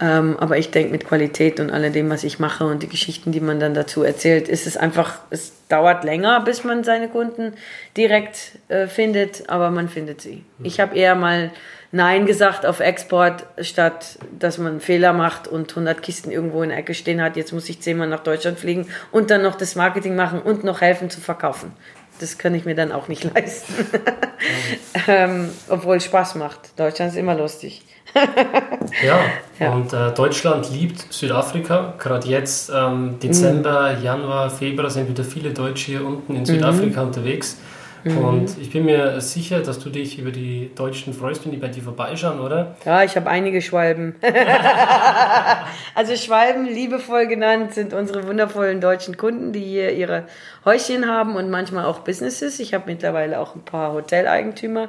[0.00, 3.40] Ähm, aber ich denke, mit Qualität und alledem, was ich mache und die Geschichten, die
[3.40, 7.52] man dann dazu erzählt, ist es einfach, es dauert länger, bis man seine Kunden
[7.96, 10.44] direkt äh, findet, aber man findet sie.
[10.58, 10.64] Mhm.
[10.64, 11.50] Ich habe eher mal
[11.94, 16.78] Nein gesagt auf Export, statt dass man Fehler macht und 100 Kisten irgendwo in der
[16.78, 17.36] Ecke stehen hat.
[17.36, 20.80] Jetzt muss ich zehnmal nach Deutschland fliegen und dann noch das Marketing machen und noch
[20.80, 21.72] helfen zu verkaufen.
[22.22, 23.74] Das kann ich mir dann auch nicht leisten.
[25.08, 26.78] ähm, obwohl es Spaß macht.
[26.78, 27.82] Deutschland ist immer lustig.
[29.04, 29.20] ja,
[29.58, 31.94] ja, und äh, Deutschland liebt Südafrika.
[31.98, 34.04] Gerade jetzt, ähm, Dezember, mhm.
[34.04, 37.08] Januar, Februar, sind wieder viele Deutsche hier unten in Südafrika mhm.
[37.08, 37.58] unterwegs.
[38.04, 38.18] Mhm.
[38.18, 41.68] Und ich bin mir sicher, dass du dich über die Deutschen freust, wenn die bei
[41.68, 42.76] dir vorbeischauen, oder?
[42.84, 44.16] Ja, ich habe einige Schwalben.
[45.94, 50.24] also Schwalben, liebevoll genannt, sind unsere wundervollen deutschen Kunden, die hier ihre
[50.64, 52.60] Häuschen haben und manchmal auch Businesses.
[52.60, 54.88] Ich habe mittlerweile auch ein paar Hoteleigentümer.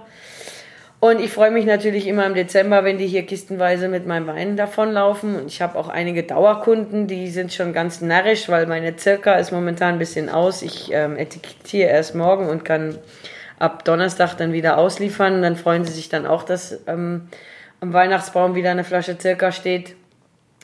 [1.03, 4.55] Und ich freue mich natürlich immer im Dezember, wenn die hier kistenweise mit meinem Wein
[4.55, 5.35] davonlaufen.
[5.35, 9.51] Und ich habe auch einige Dauerkunden, die sind schon ganz narrisch, weil meine Zirka ist
[9.51, 10.61] momentan ein bisschen aus.
[10.61, 12.97] Ich ähm, etikettiere erst morgen und kann
[13.59, 15.41] ab Donnerstag dann wieder ausliefern.
[15.41, 17.27] Dann freuen sie sich dann auch, dass ähm,
[17.81, 19.97] am Weihnachtsbaum wieder eine Flasche Zirka steht.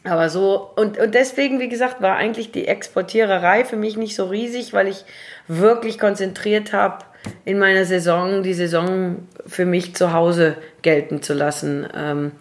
[0.05, 4.27] Aber so, und, und deswegen, wie gesagt, war eigentlich die Exportiererei für mich nicht so
[4.27, 5.03] riesig, weil ich
[5.49, 7.03] wirklich konzentriert habe,
[7.45, 11.87] in meiner Saison die Saison für mich zu Hause gelten zu lassen.
[11.95, 12.31] Ähm,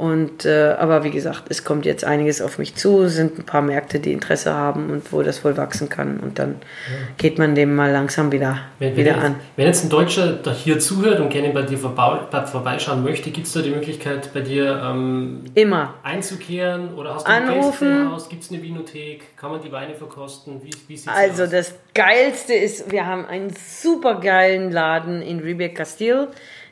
[0.00, 3.44] und, äh, aber wie gesagt, es kommt jetzt einiges auf mich zu, es sind ein
[3.44, 6.20] paar Märkte, die Interesse haben und wo das wohl wachsen kann.
[6.20, 6.96] Und dann ja.
[7.18, 9.32] geht man dem mal langsam wieder, wenn, wieder wenn an.
[9.32, 13.46] Jetzt, wenn jetzt ein Deutscher da hier zuhört und gerne bei dir vorbeischauen möchte, gibt
[13.46, 16.94] es da die Möglichkeit, bei dir ähm, immer einzukehren?
[16.94, 18.08] Oder hast du Anrufen.
[18.08, 19.36] ein Gibt es eine Vinothek?
[19.36, 20.62] Kann man die Weine verkosten?
[20.64, 21.50] Wie, wie also aus?
[21.50, 26.28] das Geilste ist, wir haben einen super geilen Laden in Ribeck Castile,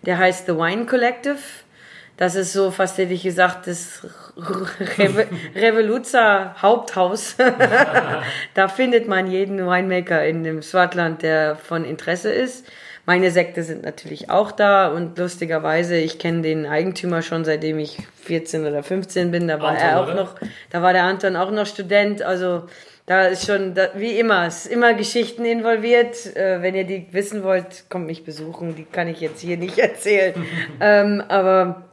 [0.07, 1.37] der heißt The Wine Collective
[2.19, 4.05] das ist so, fast hätte ich gesagt, das
[4.37, 7.37] Re Revoluzer Haupthaus.
[8.55, 12.67] da findet man jeden Winemaker in dem Swatland, der von Interesse ist.
[13.07, 17.99] Meine Sekte sind natürlich auch da und lustigerweise, ich kenne den Eigentümer schon seitdem ich
[18.25, 19.47] 14 oder 15 bin.
[19.47, 20.15] Da war Anton, er auch oder?
[20.15, 20.35] noch,
[20.71, 22.21] da war der Anton auch noch Student.
[22.23, 22.65] Also
[23.07, 26.37] da ist schon, da, wie immer, es ist immer Geschichten involviert.
[26.37, 28.75] Äh, wenn ihr die wissen wollt, kommt mich besuchen.
[28.75, 30.35] Die kann ich jetzt hier nicht erzählen.
[30.81, 31.88] ähm, aber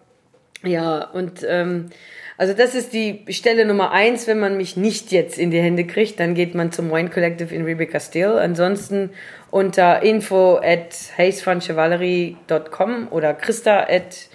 [0.66, 1.90] ja, und ähm,
[2.38, 5.86] also das ist die Stelle Nummer eins, wenn man mich nicht jetzt in die Hände
[5.86, 8.38] kriegt, dann geht man zum Wine Collective in Rebecca Still.
[8.38, 9.12] Ansonsten
[9.52, 14.28] unter info at hazefanchevalerie.com oder christa at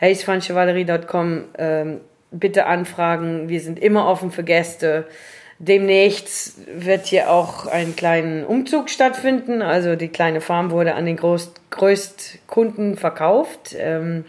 [0.00, 2.00] hazefanchevalerie.com ähm,
[2.30, 3.48] bitte anfragen.
[3.48, 5.08] Wir sind immer offen für Gäste.
[5.58, 9.60] Demnächst wird hier auch ein kleinen Umzug stattfinden.
[9.60, 13.74] Also die kleine Farm wurde an den Groß Größtkunden verkauft.
[13.76, 14.24] Ähm,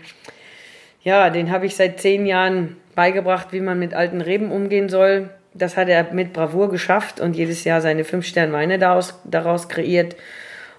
[1.03, 5.29] ja, den habe ich seit zehn Jahren beigebracht, wie man mit alten Reben umgehen soll.
[5.53, 9.67] Das hat er mit Bravour geschafft und jedes Jahr seine fünf Sterne Weine daraus, daraus
[9.67, 10.15] kreiert.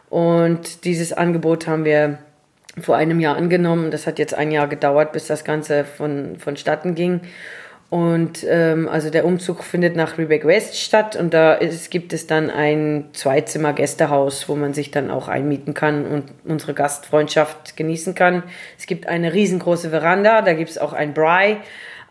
[0.09, 2.19] Und dieses Angebot haben wir
[2.81, 3.91] vor einem Jahr angenommen.
[3.91, 7.21] Das hat jetzt ein Jahr gedauert, bis das Ganze von, vonstatten ging.
[7.93, 12.27] Und ähm, also der Umzug findet nach Rebeck West statt und da ist, gibt es
[12.27, 18.45] dann ein Zweizimmer-Gästehaus, wo man sich dann auch einmieten kann und unsere Gastfreundschaft genießen kann.
[18.79, 21.59] Es gibt eine riesengroße Veranda, da gibt es auch ein Bry,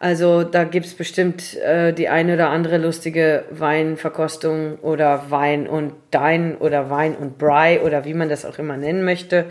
[0.02, 5.94] Also da gibt es bestimmt äh, die eine oder andere lustige Weinverkostung oder Wein und
[6.10, 9.46] Dein oder Wein und Bry oder wie man das auch immer nennen möchte.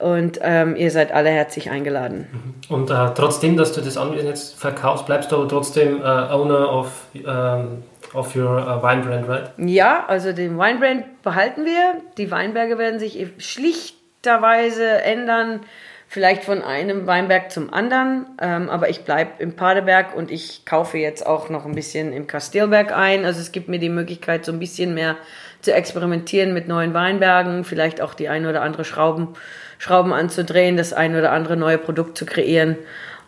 [0.00, 2.26] Und ähm, ihr seid alle herzlich eingeladen.
[2.68, 2.74] Mhm.
[2.74, 6.88] Und äh, trotzdem, dass du das jetzt verkaufst, bleibst du aber trotzdem äh, Owner of,
[7.14, 9.50] ähm, of your uh, Wine Brand, right?
[9.56, 12.02] Ja, also den Wine Brand behalten wir.
[12.18, 15.60] Die Weinberge werden sich schlichterweise ändern
[16.08, 20.98] vielleicht von einem Weinberg zum anderen, ähm, aber ich bleibe im Padeberg und ich kaufe
[20.98, 23.24] jetzt auch noch ein bisschen im Kastelberg ein.
[23.24, 25.16] Also es gibt mir die Möglichkeit, so ein bisschen mehr
[25.62, 29.34] zu experimentieren mit neuen Weinbergen, vielleicht auch die ein oder andere Schrauben,
[29.78, 32.76] Schrauben anzudrehen, das ein oder andere neue Produkt zu kreieren.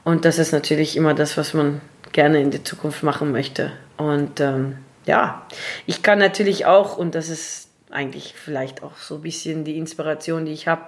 [0.05, 1.81] Und das ist natürlich immer das, was man
[2.13, 3.73] gerne in die Zukunft machen möchte.
[3.97, 5.47] Und ähm, ja,
[5.87, 10.45] ich kann natürlich auch, und das ist eigentlich vielleicht auch so ein bisschen die Inspiration,
[10.45, 10.83] die ich habe,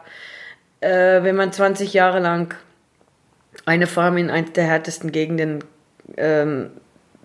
[0.81, 2.55] äh, wenn man 20 Jahre lang
[3.67, 5.65] eine Farm in einer der härtesten Gegenden
[6.17, 6.71] ähm,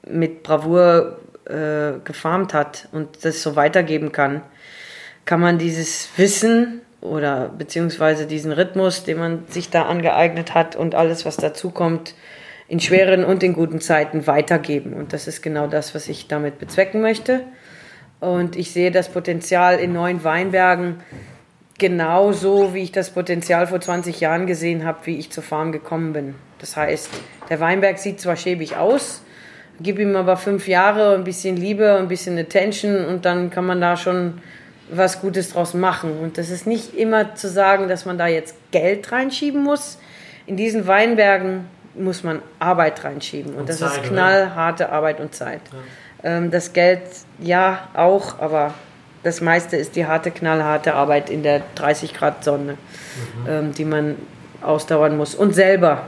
[0.08, 4.42] mit Bravour äh, gefarmt hat und das so weitergeben kann,
[5.26, 10.96] kann man dieses Wissen oder beziehungsweise diesen Rhythmus, den man sich da angeeignet hat und
[10.96, 12.16] alles, was dazukommt,
[12.68, 14.94] in schweren und in guten Zeiten weitergeben.
[14.94, 17.42] Und das ist genau das, was ich damit bezwecken möchte.
[18.20, 21.04] Und ich sehe das Potenzial in neuen Weinbergen
[21.78, 25.72] genau so, wie ich das Potenzial vor 20 Jahren gesehen habe, wie ich zur Farm
[25.72, 26.36] gekommen bin.
[26.60, 27.10] Das heißt,
[27.50, 29.22] der Weinberg sieht zwar schäbig aus,
[29.80, 33.82] gib ihm aber fünf Jahre, ein bisschen Liebe, ein bisschen Attention und dann kann man
[33.82, 34.42] da schon
[34.90, 36.18] was Gutes draus machen.
[36.20, 39.98] Und das ist nicht immer zu sagen, dass man da jetzt Geld reinschieben muss.
[40.46, 41.66] In diesen Weinbergen
[41.96, 43.54] muss man Arbeit reinschieben.
[43.54, 45.62] Und, und das Zeit, ist knallharte Arbeit und Zeit.
[46.24, 46.38] Ja.
[46.38, 47.02] Ähm, das Geld,
[47.40, 48.74] ja, auch, aber
[49.26, 53.50] das meiste ist die harte, knallharte Arbeit in der 30 Grad Sonne, mhm.
[53.50, 54.16] ähm, die man
[54.62, 56.04] ausdauern muss und selber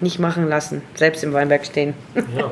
[0.00, 1.92] nicht machen lassen, selbst im Weinberg stehen.
[2.36, 2.50] Ja.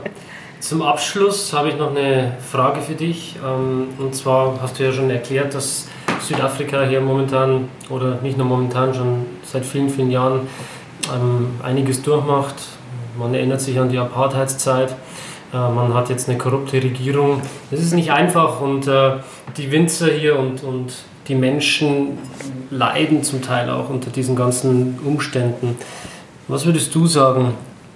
[0.60, 3.36] Zum Abschluss habe ich noch eine Frage für dich.
[3.44, 5.88] Ähm, und zwar hast du ja schon erklärt, dass
[6.20, 10.40] Südafrika hier momentan oder nicht nur momentan, schon seit vielen, vielen Jahren
[11.14, 12.56] ähm, einiges durchmacht.
[13.18, 14.94] Man erinnert sich an die Apartheidszeit.
[15.54, 17.40] Äh, man hat jetzt eine korrupte Regierung.
[17.70, 19.12] Es ist nicht einfach und äh,
[19.56, 20.92] die Winzer hier und, und
[21.28, 22.18] die Menschen
[22.70, 25.78] leiden zum Teil auch unter diesen ganzen Umständen.
[26.48, 27.54] Was würdest du sagen,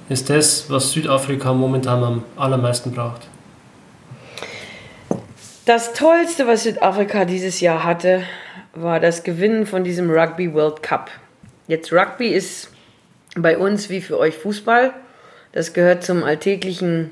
[0.09, 3.29] ist das, was Südafrika momentan am allermeisten braucht?
[5.67, 8.23] Das Tollste, was Südafrika dieses Jahr hatte,
[8.73, 11.11] war das Gewinnen von diesem Rugby World Cup.
[11.67, 12.71] Jetzt Rugby ist
[13.37, 14.95] bei uns wie für euch Fußball.
[15.53, 17.11] Das gehört zum alltäglichen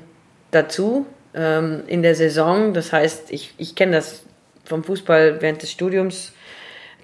[0.51, 2.73] dazu ähm, in der Saison.
[2.73, 4.23] Das heißt, ich, ich kenne das
[4.65, 6.33] vom Fußball während des Studiums.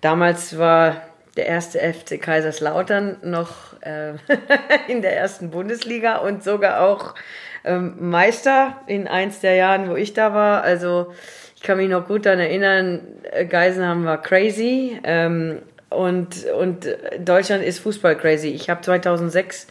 [0.01, 1.01] Damals war
[1.35, 4.13] der erste FC Kaiserslautern noch äh,
[4.87, 7.15] in der ersten Bundesliga und sogar auch
[7.63, 10.63] ähm, Meister in eins der Jahren, wo ich da war.
[10.63, 11.13] Also
[11.55, 16.87] ich kann mich noch gut daran erinnern, äh, Geisenheim war crazy ähm, und, und
[17.19, 18.49] Deutschland ist Fußball crazy.
[18.49, 19.67] Ich habe 2006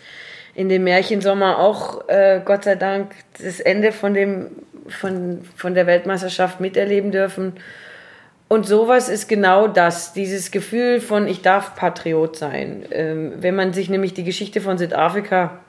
[0.54, 4.48] in dem Märchensommer auch äh, Gott sei Dank das Ende von dem
[4.88, 7.54] von, von der Weltmeisterschaft miterleben dürfen.
[8.48, 12.84] Und sowas ist genau das, dieses Gefühl von ich darf Patriot sein.
[12.90, 15.60] Ähm, wenn man sich nämlich die Geschichte von Südafrika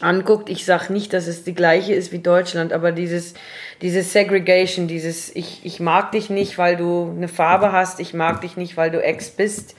[0.00, 3.34] anguckt, ich sage nicht, dass es die gleiche ist wie Deutschland, aber dieses,
[3.82, 8.40] dieses Segregation, dieses ich, ich mag dich nicht, weil du eine Farbe hast, ich mag
[8.40, 9.76] dich nicht, weil du Ex bist,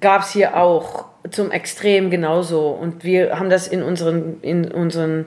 [0.00, 2.68] gab es hier auch zum Extrem genauso.
[2.68, 5.26] Und wir haben das in unseren, in unseren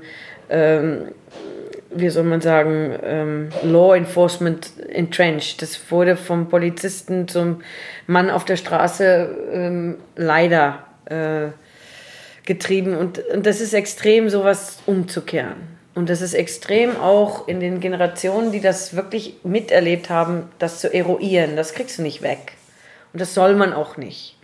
[0.49, 1.07] ähm,
[1.93, 5.61] wie soll man sagen, ähm, Law Enforcement entrenched.
[5.61, 7.61] Das wurde vom Polizisten zum
[8.07, 11.49] Mann auf der Straße ähm, leider äh,
[12.45, 12.95] getrieben.
[12.95, 15.71] Und, und das ist extrem, sowas umzukehren.
[15.93, 20.93] Und das ist extrem auch in den Generationen, die das wirklich miterlebt haben, das zu
[20.93, 21.57] eruieren.
[21.57, 22.53] Das kriegst du nicht weg.
[23.11, 24.37] Und das soll man auch nicht.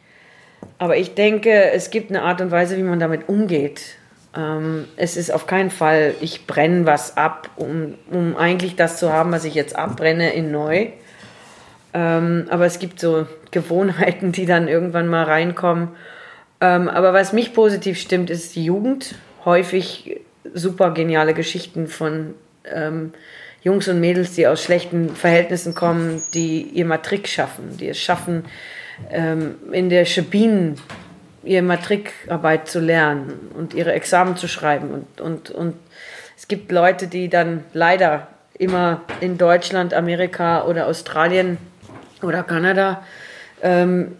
[0.77, 3.97] Aber ich denke, es gibt eine Art und Weise, wie man damit umgeht.
[4.35, 9.11] Ähm, es ist auf keinen Fall, ich brenne was ab, um, um eigentlich das zu
[9.11, 10.87] haben, was ich jetzt abbrenne, in neu.
[11.93, 15.89] Ähm, aber es gibt so Gewohnheiten, die dann irgendwann mal reinkommen.
[16.61, 19.15] Ähm, aber was mich positiv stimmt, ist die Jugend.
[19.45, 20.21] Häufig
[20.53, 22.35] super geniale Geschichten von
[22.71, 23.13] ähm,
[23.63, 28.45] Jungs und Mädels, die aus schlechten Verhältnissen kommen, die ihr Matrik schaffen, die es schaffen,
[29.11, 30.79] ähm, in der Schabinen
[31.43, 34.91] ihre Matrikarbeit zu lernen und ihre Examen zu schreiben.
[34.91, 35.75] Und, und, und
[36.35, 41.57] es gibt Leute, die dann leider immer in Deutschland, Amerika oder Australien
[42.21, 43.03] oder Kanada
[43.61, 44.17] ähm,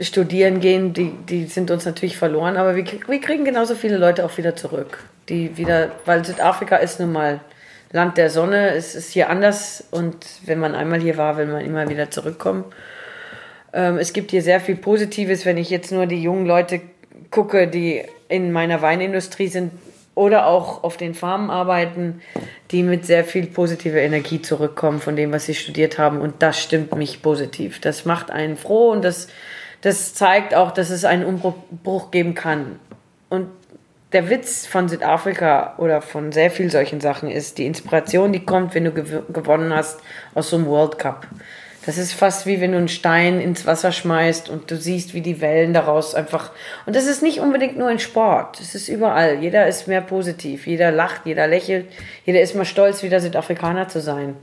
[0.00, 4.24] studieren gehen, die, die sind uns natürlich verloren, aber wir, wir kriegen genauso viele Leute
[4.24, 7.40] auch wieder zurück, die wieder, weil Südafrika ist nun mal
[7.92, 11.64] Land der Sonne, es ist hier anders und wenn man einmal hier war, will man
[11.64, 12.64] immer wieder zurückkommen.
[13.72, 16.80] Ähm, es gibt hier sehr viel Positives, wenn ich jetzt nur die jungen Leute
[17.30, 19.72] gucke, die in meiner Weinindustrie sind
[20.14, 22.20] oder auch auf den Farmen arbeiten,
[22.70, 26.20] die mit sehr viel positiver Energie zurückkommen von dem, was sie studiert haben.
[26.20, 27.80] Und das stimmt mich positiv.
[27.80, 29.28] Das macht einen froh und das,
[29.80, 32.78] das zeigt auch, dass es einen Umbruch geben kann.
[33.28, 33.48] Und
[34.12, 38.74] der Witz von Südafrika oder von sehr vielen solchen Sachen ist, die Inspiration, die kommt,
[38.74, 40.00] wenn du gew gewonnen hast
[40.34, 41.28] aus so einem World Cup.
[41.90, 45.22] Das ist fast wie wenn du einen Stein ins Wasser schmeißt und du siehst, wie
[45.22, 46.52] die Wellen daraus einfach.
[46.86, 48.60] Und das ist nicht unbedingt nur in Sport.
[48.60, 49.42] Es ist überall.
[49.42, 50.68] Jeder ist mehr positiv.
[50.68, 51.86] Jeder lacht, jeder lächelt.
[52.24, 54.36] Jeder ist mal stolz, wieder Südafrikaner zu sein.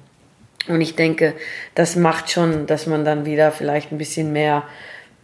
[0.68, 1.36] Und ich denke,
[1.74, 4.64] das macht schon, dass man dann wieder vielleicht ein bisschen mehr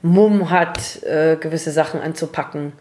[0.02, 2.72] Mumm hat, äh, gewisse Sachen anzupacken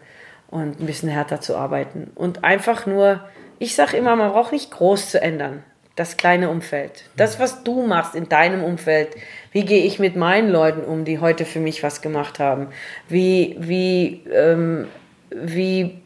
[0.51, 2.11] und ein bisschen härter zu arbeiten.
[2.15, 3.19] Und einfach nur,
[3.59, 5.63] ich sage immer, man braucht nicht groß zu ändern
[5.95, 7.03] das kleine Umfeld.
[7.15, 9.09] Das, was du machst in deinem Umfeld.
[9.51, 12.67] Wie gehe ich mit meinen Leuten um, die heute für mich was gemacht haben?
[13.09, 14.87] Wie, wie, ähm,
[15.29, 16.01] wie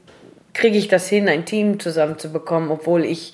[0.53, 3.33] kriege ich das hin, ein Team zusammenzubekommen, obwohl ich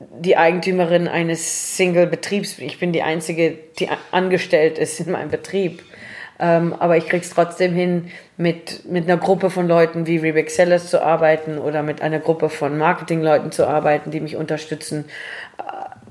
[0.00, 2.66] die Eigentümerin eines Single-Betriebs bin.
[2.66, 5.82] Ich bin die Einzige, die angestellt ist in meinem Betrieb.
[6.40, 10.50] Ähm, aber ich kriege es trotzdem hin, mit, mit einer Gruppe von Leuten wie Rebecca
[10.50, 15.06] Sellers zu arbeiten oder mit einer Gruppe von Marketingleuten zu arbeiten, die mich unterstützen.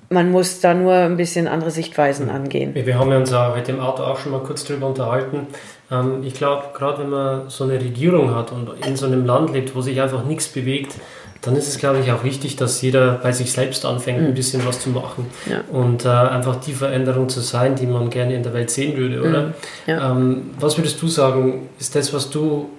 [0.09, 2.73] Man muss da nur ein bisschen andere Sichtweisen angehen.
[2.73, 5.47] Wir haben uns ja heute im Auto auch schon mal kurz drüber unterhalten.
[5.91, 9.51] Ähm, ich glaube, gerade wenn man so eine Regierung hat und in so einem Land
[9.51, 10.93] lebt, wo sich einfach nichts bewegt,
[11.41, 14.33] dann ist es, glaube ich, auch wichtig, dass jeder bei sich selbst anfängt, ein mhm.
[14.33, 15.61] bisschen was zu machen ja.
[15.71, 19.21] und äh, einfach die Veränderung zu sein, die man gerne in der Welt sehen würde,
[19.21, 19.41] oder?
[19.43, 19.53] Mhm.
[19.85, 20.11] Ja.
[20.11, 22.69] Ähm, was würdest du sagen, ist das, was du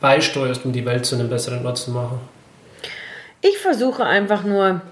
[0.00, 2.20] beisteuerst, um die Welt zu einem besseren Ort zu machen?
[3.42, 4.82] Ich versuche einfach nur,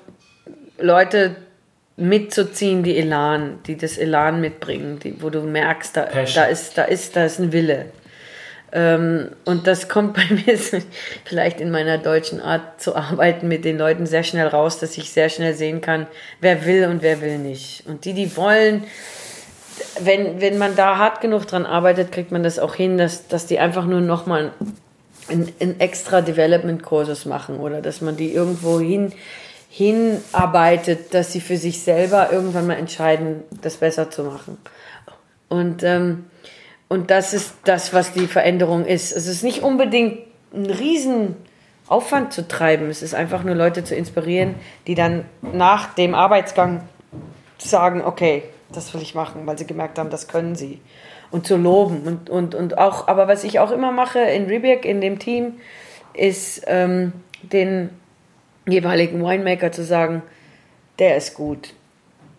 [0.80, 1.36] Leute
[1.98, 6.84] mitzuziehen, die Elan, die das Elan mitbringen, die, wo du merkst, da, da, ist, da,
[6.84, 7.86] ist, da ist ein Wille.
[8.70, 10.58] Ähm, und das kommt bei mir
[11.24, 15.10] vielleicht in meiner deutschen Art zu arbeiten mit den Leuten sehr schnell raus, dass ich
[15.10, 16.06] sehr schnell sehen kann,
[16.40, 17.84] wer will und wer will nicht.
[17.86, 18.84] Und die, die wollen,
[20.00, 23.46] wenn, wenn man da hart genug dran arbeitet, kriegt man das auch hin, dass, dass
[23.46, 24.52] die einfach nur nochmal
[25.28, 29.12] einen, einen extra Development-Kursus machen oder dass man die irgendwo hin,
[29.78, 34.58] hinarbeitet, dass sie für sich selber irgendwann mal entscheiden, das besser zu machen.
[35.48, 36.24] Und ähm,
[36.88, 39.12] und das ist das, was die Veränderung ist.
[39.12, 40.20] Es ist nicht unbedingt
[40.54, 42.88] ein Riesenaufwand zu treiben.
[42.88, 44.54] Es ist einfach nur Leute zu inspirieren,
[44.86, 46.82] die dann nach dem Arbeitsgang
[47.58, 50.80] sagen, okay, das will ich machen, weil sie gemerkt haben, das können sie.
[51.30, 52.02] Und zu loben.
[52.06, 55.60] Und, und, und auch, aber was ich auch immer mache in Ribik, in dem Team,
[56.14, 57.90] ist ähm, den
[58.70, 60.22] jeweiligen Winemaker zu sagen,
[60.98, 61.74] der ist gut.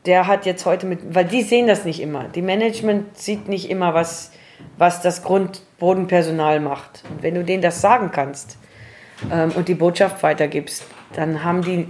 [0.06, 2.26] Der hat jetzt heute mit, weil die sehen das nicht immer.
[2.26, 4.32] Die Management sieht nicht immer, was,
[4.78, 7.04] was das Grundbodenpersonal macht.
[7.10, 8.58] Und wenn du denen das sagen kannst
[9.32, 11.88] ähm, und die Botschaft weitergibst, dann haben die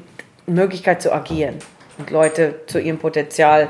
[0.47, 1.55] Möglichkeit zu agieren
[1.97, 3.69] und Leute zu ihrem Potenzial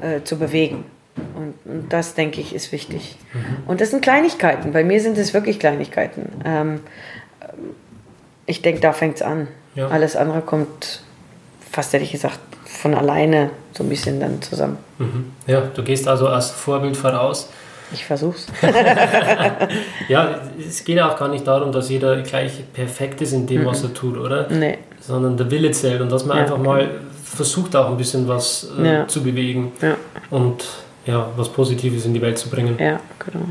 [0.00, 0.84] äh, zu bewegen.
[1.34, 3.16] Und, und, das, denke ich, ist wichtig.
[3.32, 3.68] Mhm.
[3.68, 4.72] Und das sind Kleinigkeiten.
[4.72, 6.30] Bei mir sind es wirklich Kleinigkeiten.
[6.44, 6.80] Ähm,
[8.46, 9.48] ich denke, da fängt es an.
[9.78, 9.88] Ja.
[9.88, 11.00] Alles andere kommt,
[11.70, 14.78] fast hätte ich gesagt, von alleine so ein bisschen dann zusammen.
[14.98, 15.32] Mhm.
[15.46, 17.48] Ja, du gehst also als Vorbild voraus
[17.92, 18.46] ich versuch's.
[20.08, 23.82] ja, es geht auch gar nicht darum, dass jeder gleich perfekt ist in dem, was
[23.82, 24.46] er tut, oder?
[24.50, 24.78] Nee.
[25.00, 26.88] Sondern der Wille zählt und dass man ja, einfach mal
[27.24, 29.08] versucht, auch ein bisschen was äh, ja.
[29.08, 29.96] zu bewegen ja.
[30.30, 30.64] und
[31.06, 32.76] ja, was Positives in die Welt zu bringen.
[32.78, 33.46] Ja, genau.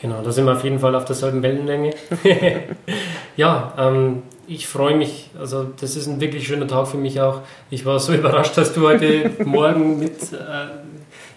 [0.00, 1.94] Genau, da sind wir auf jeden Fall auf derselben Wellenlänge.
[3.36, 5.30] ja, ähm, ich freue mich.
[5.38, 7.40] Also, das ist ein wirklich schöner Tag für mich auch.
[7.70, 10.36] Ich war so überrascht, dass du heute Morgen mit äh,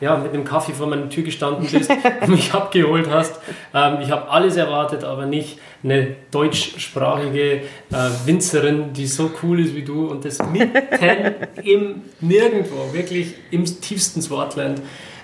[0.02, 1.90] ja, mit dem Kaffee vor meiner Tür gestanden bist
[2.22, 3.40] und mich abgeholt hast.
[3.73, 7.61] Ähm, ich habe alles erwartet, aber nicht eine deutschsprachige äh,
[8.26, 14.22] Winzerin, die so cool ist wie du und das mitten im Nirgendwo, wirklich im tiefsten
[14.22, 14.82] Swartland.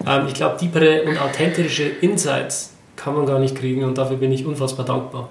[0.08, 4.32] Ähm, ich glaube, tiefere und authentische Insights kann man gar nicht kriegen und dafür bin
[4.32, 5.30] ich unfassbar dankbar.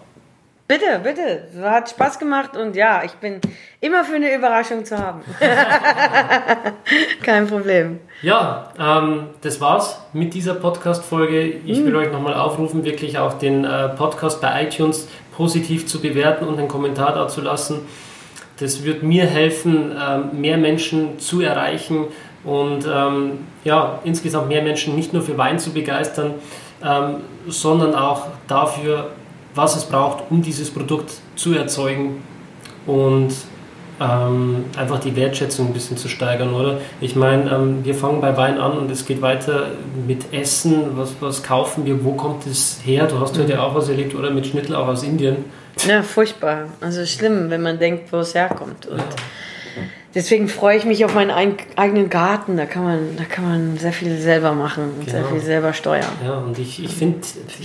[0.70, 1.68] Bitte, bitte.
[1.68, 3.40] Hat Spaß gemacht und ja, ich bin
[3.80, 5.22] immer für eine Überraschung zu haben.
[7.24, 7.98] Kein Problem.
[8.22, 11.42] Ja, ähm, das war's mit dieser Podcast-Folge.
[11.42, 11.96] Ich will mhm.
[11.96, 16.68] euch nochmal aufrufen, wirklich auch den äh, Podcast bei iTunes positiv zu bewerten und einen
[16.68, 17.80] Kommentar da zu lassen.
[18.60, 22.04] Das wird mir helfen, ähm, mehr Menschen zu erreichen
[22.44, 26.34] und ähm, ja, insgesamt mehr Menschen nicht nur für Wein zu begeistern,
[26.84, 27.16] ähm,
[27.48, 29.10] sondern auch dafür,
[29.54, 32.22] was es braucht, um dieses Produkt zu erzeugen.
[32.86, 33.32] Und
[34.00, 36.78] ähm, einfach die Wertschätzung ein bisschen zu steigern, oder?
[37.00, 39.66] Ich meine, ähm, wir fangen bei Wein an und es geht weiter
[40.06, 40.96] mit Essen.
[40.96, 42.02] Was, was kaufen wir?
[42.02, 43.06] Wo kommt es her?
[43.06, 44.30] Du hast heute auch was erlebt, oder?
[44.30, 45.44] Mit Schnittel auch aus Indien.
[45.86, 46.68] Ja, furchtbar.
[46.80, 48.86] Also schlimm, wenn man denkt, wo es herkommt.
[48.86, 49.04] Und ja.
[50.14, 52.56] Deswegen freue ich mich auf meinen eigenen Garten.
[52.56, 55.10] Da kann man, da kann man sehr viel selber machen und genau.
[55.10, 56.12] sehr viel selber steuern.
[56.24, 57.20] Ja, und ich, ich finde,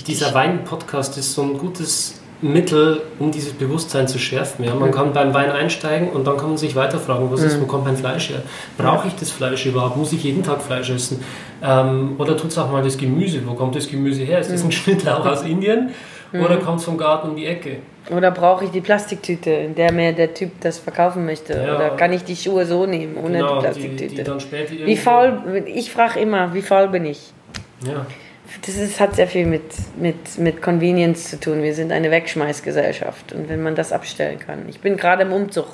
[0.08, 4.66] dieser Wein-Podcast ist so ein gutes Mittel, um dieses Bewusstsein zu schärfen.
[4.66, 7.60] Ja, man kann beim Wein einsteigen und dann kann man sich weiter fragen, was ist,
[7.62, 8.42] wo kommt mein Fleisch her?
[8.78, 9.98] Brauche ich das Fleisch überhaupt?
[9.98, 11.24] Muss ich jeden Tag Fleisch essen?
[11.64, 13.42] Ähm, oder tut es auch mal das Gemüse?
[13.46, 14.40] Wo kommt das Gemüse her?
[14.40, 15.92] Ist das ein Schnittlauch aus Indien
[16.44, 17.78] oder kommt es vom Garten um die Ecke?
[18.16, 21.54] Oder brauche ich die Plastiktüte, in der mir der Typ das verkaufen möchte?
[21.54, 21.76] Ja.
[21.76, 24.24] Oder kann ich die Schuhe so nehmen, ohne genau, die Plastiktüte?
[24.24, 27.32] Die, die wie faul, ich frage immer, wie faul bin ich?
[27.86, 28.06] Ja
[28.62, 29.64] das ist, hat sehr viel mit,
[29.98, 31.62] mit, mit Convenience zu tun.
[31.62, 33.34] Wir sind eine Wegschmeißgesellschaft.
[33.34, 34.68] Und wenn man das abstellen kann.
[34.70, 35.66] Ich bin gerade im Umzug.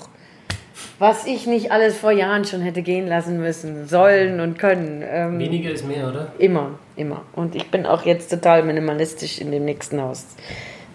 [1.02, 5.04] Was ich nicht alles vor Jahren schon hätte gehen lassen müssen, sollen und können.
[5.04, 6.32] Ähm, Weniger ist mehr, oder?
[6.38, 7.24] Immer, immer.
[7.34, 10.28] Und ich bin auch jetzt total minimalistisch in dem nächsten Haus.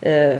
[0.02, 0.36] Äh,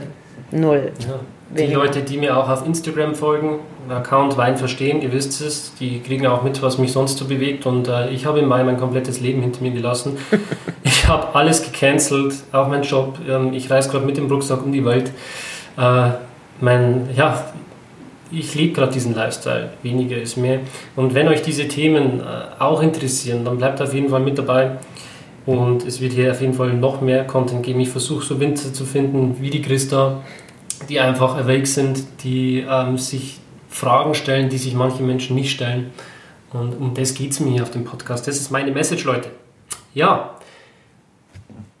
[0.51, 0.93] null.
[0.99, 1.19] Ja.
[1.57, 5.99] Die Leute, die mir auch auf Instagram folgen, Account Wein verstehen, ihr wisst es, die
[5.99, 7.65] kriegen auch mit, was mich sonst so bewegt.
[7.65, 10.17] Und äh, ich habe im Mai mein komplettes Leben hinter mir gelassen.
[10.83, 13.17] ich habe alles gecancelt, auch mein Job.
[13.27, 15.11] Ähm, ich reise gerade mit dem Rucksack um die Welt.
[15.77, 16.11] Äh,
[16.61, 17.43] mein, ja,
[18.31, 19.71] ich lebe gerade diesen Lifestyle.
[19.83, 20.59] Weniger ist mehr.
[20.95, 22.23] Und wenn euch diese Themen äh,
[22.59, 24.77] auch interessieren, dann bleibt auf jeden Fall mit dabei.
[25.45, 27.79] Und es wird hier auf jeden Fall noch mehr Content geben.
[27.79, 30.21] Ich versuche so Winzer zu finden, wie die Christa,
[30.89, 33.39] die einfach awake sind, die ähm, sich
[33.69, 35.91] Fragen stellen, die sich manche Menschen nicht stellen.
[36.51, 38.27] Und um das geht es mir hier auf dem Podcast.
[38.27, 39.29] Das ist meine Message, Leute.
[39.93, 40.36] Ja,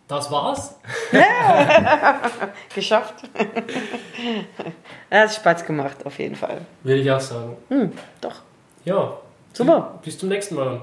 [0.07, 0.75] das war's.
[2.75, 3.15] Geschafft.
[5.09, 6.59] Er hat Spaß gemacht, auf jeden Fall.
[6.83, 7.55] Will ich auch sagen.
[7.69, 8.41] Hm, doch.
[8.83, 9.13] Ja.
[9.53, 9.99] Super.
[10.03, 10.81] Bis zum nächsten Mal.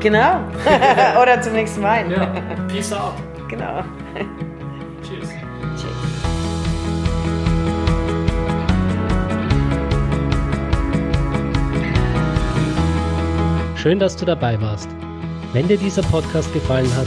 [0.00, 0.40] Genau.
[1.22, 2.10] Oder zum nächsten Mal.
[2.12, 2.26] Ja.
[2.68, 3.14] Peace out.
[3.48, 3.82] Genau.
[5.02, 5.30] Tschüss.
[5.74, 5.90] Tschüss.
[13.76, 14.90] Schön, dass du dabei warst.
[15.54, 17.06] Wenn dir dieser Podcast gefallen hat,